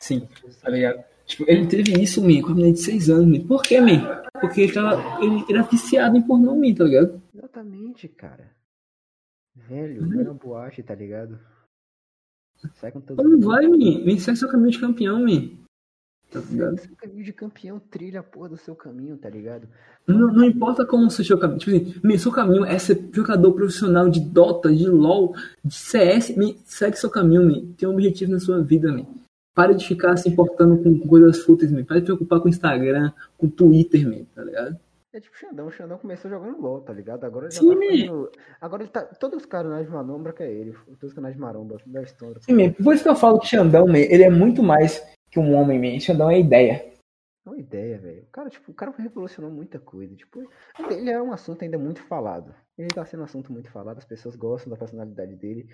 sim, 0.00 0.28
tá 0.62 0.70
ligado? 0.70 1.02
Tipo, 1.32 1.50
ele 1.50 1.66
teve 1.66 1.92
isso, 2.02 2.20
man, 2.22 2.42
com 2.42 2.52
a 2.52 2.54
menina 2.54 2.72
de 2.74 2.80
6 2.80 3.08
anos, 3.08 3.26
man. 3.26 3.46
Por 3.46 3.62
quê, 3.62 3.80
man? 3.80 4.22
Porque 4.40 4.60
ele 4.62 4.72
tava, 4.72 5.24
ele, 5.24 5.44
era 5.48 5.62
viciado 5.62 6.16
em 6.16 6.22
pornô, 6.22 6.54
man, 6.54 6.74
tá 6.74 6.84
ligado? 6.84 7.22
Exatamente, 7.34 8.06
cara. 8.08 8.50
Velho, 9.68 10.02
Uhum. 10.02 10.08
vai 10.10 10.24
na 10.24 10.32
boate, 10.34 10.82
tá 10.82 10.94
ligado? 10.94 11.38
Sai 12.74 12.92
com 12.92 13.00
todo 13.00 13.16
Como 13.16 13.40
vai, 13.40 13.66
man? 13.66 14.18
Segue 14.18 14.36
seu 14.36 14.48
caminho 14.48 14.70
de 14.70 14.78
campeão, 14.78 15.20
man. 15.20 15.50
Tá 16.30 16.40
ligado? 16.40 16.78
Seu 16.80 16.96
caminho 16.96 17.24
de 17.24 17.32
campeão 17.32 17.78
trilha 17.90 18.20
a 18.20 18.22
porra 18.22 18.50
do 18.50 18.56
seu 18.56 18.74
caminho, 18.74 19.16
tá 19.16 19.28
ligado? 19.28 19.66
Não, 20.06 20.32
não 20.32 20.44
importa 20.44 20.84
como 20.84 21.10
seja 21.10 21.22
o 21.22 21.26
seu 21.28 21.38
caminho. 21.38 21.58
Tipo 21.60 21.76
assim, 21.76 22.00
meu, 22.04 22.18
seu 22.18 22.32
caminho 22.32 22.64
é 22.64 22.78
ser 22.78 23.08
jogador 23.12 23.52
profissional 23.52 24.08
de 24.08 24.20
Dota, 24.20 24.74
de 24.74 24.86
LoL, 24.86 25.34
de 25.64 25.74
CS. 25.74 26.36
Me, 26.36 26.58
segue 26.64 26.96
seu 26.96 27.10
caminho, 27.10 27.44
me. 27.44 27.72
Tem 27.74 27.88
um 27.88 27.92
objetivo 27.92 28.32
na 28.32 28.40
sua 28.40 28.62
vida, 28.62 28.92
me. 28.92 29.06
Para 29.54 29.74
de 29.74 29.86
ficar 29.86 30.16
se 30.16 30.28
importando 30.28 30.82
com 30.82 30.98
coisas 31.06 31.40
fúteis, 31.40 31.70
me. 31.70 31.84
Para 31.84 31.98
de 31.98 32.06
preocupar 32.06 32.40
com 32.40 32.48
Instagram, 32.48 33.12
com 33.36 33.48
Twitter, 33.48 34.08
me. 34.08 34.24
Tá 34.26 34.42
ligado? 34.42 34.78
É 35.14 35.20
tipo 35.20 35.36
o 35.36 35.38
Xandão, 35.38 35.66
o 35.66 35.70
Xandão 35.70 35.98
começou 35.98 36.30
jogando 36.30 36.58
LOL, 36.58 36.80
tá 36.80 36.92
ligado? 36.92 37.24
Agora 37.24 37.44
ele 37.44 37.52
Sim, 37.52 37.68
tá 37.68 37.76
fazendo... 37.76 38.30
Agora 38.58 38.82
ele 38.82 38.90
tá. 38.90 39.02
Todos 39.02 39.40
os 39.40 39.46
canais 39.46 39.86
de 39.86 39.92
Manombra 39.92 40.32
que 40.32 40.42
é 40.42 40.50
ele. 40.50 40.72
Todos 40.72 41.10
os 41.10 41.12
canais 41.12 41.34
de 41.34 41.40
Maromba, 41.40 41.76
da 41.84 42.02
história. 42.02 42.40
Sim, 42.40 42.54
me. 42.54 42.72
Por 42.72 42.94
isso 42.94 43.02
que 43.02 43.10
eu 43.10 43.14
falo 43.14 43.38
que 43.38 43.46
Xandão, 43.46 43.86
me, 43.86 44.00
ele 44.00 44.22
é 44.22 44.30
muito 44.30 44.62
mais 44.62 45.04
que 45.30 45.38
um 45.38 45.54
homem, 45.54 45.78
me. 45.78 46.00
Xandão 46.00 46.30
é 46.30 46.40
ideia. 46.40 46.92
É 47.44 47.50
uma 47.50 47.58
ideia, 47.58 47.98
velho. 47.98 48.22
O 48.22 48.32
cara, 48.32 48.48
tipo, 48.48 48.70
o 48.70 48.74
cara 48.74 48.94
revolucionou 48.96 49.50
muita 49.50 49.78
coisa. 49.78 50.14
Tipo, 50.14 50.48
ele 50.90 51.10
é 51.10 51.20
um 51.20 51.32
assunto 51.32 51.62
ainda 51.62 51.76
muito 51.76 52.00
falado. 52.04 52.54
Ele 52.78 52.88
tá 52.88 53.04
sendo 53.04 53.20
um 53.20 53.24
assunto 53.24 53.52
muito 53.52 53.70
falado, 53.70 53.98
as 53.98 54.06
pessoas 54.06 54.34
gostam 54.34 54.70
da 54.70 54.78
personalidade 54.78 55.34
dele. 55.36 55.68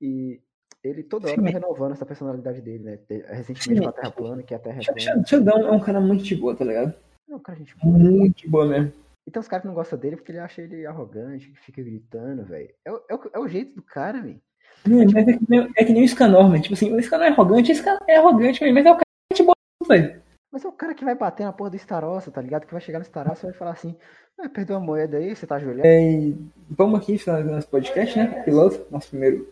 E 0.00 0.40
ele 0.84 1.02
toda 1.02 1.28
hora 1.28 1.36
Sim. 1.36 1.44
tá 1.44 1.50
renovando 1.50 1.92
essa 1.92 2.04
personalidade 2.06 2.60
dele, 2.60 2.84
né? 2.84 2.96
Te- 3.08 3.24
Recentemente 3.28 3.82
com 3.82 3.88
a 3.88 3.92
Terra 3.92 4.10
plana, 4.10 4.42
que 4.42 4.54
a 4.54 4.58
Terra 4.58 4.80
é 4.80 4.84
plana. 4.84 5.66
É 5.66 5.70
um 5.72 5.80
cara 5.80 6.00
muito 6.00 6.22
de 6.24 6.36
boa, 6.36 6.54
tá 6.54 6.64
ligado? 6.64 6.94
Não, 7.28 7.38
cara, 7.40 7.58
gente. 7.58 7.74
boa. 7.78 7.98
Muito 7.98 8.36
de 8.42 8.48
boa 8.48 8.66
mesmo. 8.66 8.92
E 9.26 9.30
tem 9.30 9.40
uns 9.40 9.48
caras 9.48 9.62
que 9.62 9.68
não 9.68 9.74
gostam 9.74 9.98
dele 9.98 10.16
porque 10.16 10.30
ele 10.32 10.38
acha 10.38 10.60
ele 10.60 10.84
arrogante, 10.84 11.50
que 11.50 11.58
fica 11.60 11.82
gritando, 11.82 12.44
velho. 12.44 12.68
É, 12.84 12.92
o- 12.92 12.96
é, 13.10 13.18
é 13.34 13.38
o 13.38 13.48
jeito 13.48 13.74
do 13.76 13.82
cara, 13.82 14.20
velho. 14.20 14.40
Não, 14.86 14.98
mas 14.98 15.14
é 15.28 15.32
que, 15.32 15.40
nem, 15.48 15.70
é 15.78 15.84
que 15.84 15.92
nem 15.94 16.04
o 16.04 16.08
Scanor, 16.08 16.50
né? 16.50 16.60
Tipo 16.60 16.74
assim, 16.74 16.94
o 16.94 17.02
Scanor 17.02 17.26
é 17.26 17.30
arrogante, 17.30 17.72
esse 17.72 17.82
cara 17.82 17.98
é 18.06 18.16
arrogante, 18.18 18.60
mas 18.70 18.84
é 18.84 18.90
o 18.90 18.94
cara 18.94 19.04
de 19.34 19.42
boa, 19.42 19.56
velho. 19.88 20.22
Mas 20.52 20.64
é 20.64 20.68
o 20.68 20.72
cara 20.72 20.94
que 20.94 21.04
vai 21.04 21.14
bater 21.16 21.44
na 21.44 21.52
porra 21.52 21.70
do 21.70 21.76
Starossa, 21.76 22.30
tá 22.30 22.40
ligado? 22.42 22.66
Que 22.66 22.72
vai 22.72 22.80
chegar 22.82 22.98
no 22.98 23.04
Starossa 23.04 23.46
e 23.46 23.50
vai 23.50 23.58
falar 23.58 23.70
assim: 23.72 23.96
ah, 24.38 24.48
perdeu 24.48 24.76
a 24.76 24.80
moeda 24.80 25.16
aí, 25.16 25.34
você 25.34 25.46
tá 25.46 25.56
ajoelhando. 25.56 25.86
É, 25.86 26.32
vamos 26.70 27.00
aqui 27.00 27.16
finalizar 27.18 27.54
nosso 27.54 27.68
podcast, 27.68 28.16
né? 28.18 28.42
Piloto, 28.44 28.86
nosso 28.90 29.08
primeiro 29.10 29.48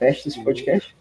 teste 0.00 0.28
desse 0.28 0.42
podcast. 0.42 0.96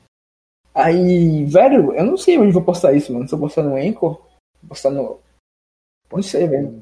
Aí, 0.76 1.46
velho, 1.46 1.94
eu 1.94 2.06
não 2.06 2.18
sei 2.18 2.38
onde 2.38 2.52
vou 2.52 2.64
postar 2.64 2.94
isso, 2.94 3.12
mano. 3.12 3.28
Se 3.28 3.34
eu 3.34 3.40
postar 3.40 3.64
no 3.64 3.76
Anchor, 3.76 4.22
vou 4.62 4.70
postar 4.70 4.92
no. 4.92 5.20
Não 6.12 6.22
sei, 6.22 6.48
velho. 6.48 6.82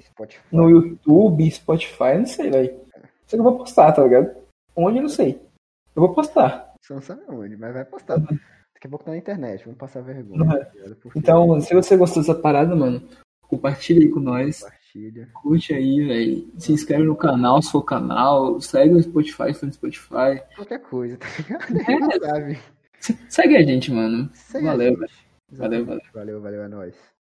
No 0.52 0.70
YouTube, 0.70 1.52
Spotify, 1.52 2.18
não 2.18 2.26
sei, 2.26 2.50
velho. 2.50 2.80
Sei 3.26 3.38
que 3.38 3.40
eu 3.40 3.44
vou 3.44 3.58
postar, 3.58 3.92
tá 3.92 4.04
ligado? 4.04 4.36
Onde 4.76 4.98
eu 4.98 5.04
não 5.04 5.10
sei. 5.10 5.42
Eu 5.96 6.02
vou 6.02 6.14
postar. 6.14 6.74
Você 6.82 6.94
não 6.94 7.02
sabe 7.02 7.22
onde, 7.30 7.58
mas 7.58 7.74
vai 7.74 7.86
postar. 7.86 8.18
Daqui 8.20 8.86
a 8.86 8.90
pouco 8.90 9.06
tá 9.06 9.12
na 9.12 9.18
internet, 9.18 9.64
vamos 9.64 9.80
passar 9.80 10.02
vergonha. 10.02 10.44
Uhum. 10.44 10.50
tá 10.50 11.10
Então, 11.16 11.62
se 11.62 11.74
você 11.74 11.98
gostou 11.98 12.22
dessa 12.22 12.36
parada, 12.36 12.76
mano, 12.76 13.08
compartilha 13.42 14.02
aí 14.02 14.10
com 14.10 14.20
nós. 14.20 14.62
Compartilha. 14.62 14.87
Curte 15.34 15.74
aí, 15.74 16.06
velho. 16.06 16.48
Se 16.58 16.72
inscreve 16.72 17.04
no 17.04 17.16
canal, 17.16 17.62
se 17.62 17.72
for 17.72 17.84
canal. 17.84 18.60
Segue 18.62 18.94
no 18.94 19.02
Spotify, 19.02 19.54
se 19.54 19.60
for 19.60 19.66
no 19.68 19.74
Spotify. 19.74 20.42
Qualquer 20.56 20.80
coisa, 20.80 21.18
tá 21.18 21.28
ligado? 21.38 22.00
Não 22.00 22.12
sabe. 22.30 22.60
Se- 23.00 23.18
Segue 23.30 23.56
a 23.58 23.62
gente, 23.64 23.92
mano. 23.92 24.30
Segue 24.34 24.66
Valeu, 24.66 24.98
velho. 24.98 25.12
Valeu, 25.52 25.86
valeu. 25.86 26.02
Valeu, 26.14 26.42
valeu, 26.42 26.64
é 26.64 26.68
nóis. 26.68 26.96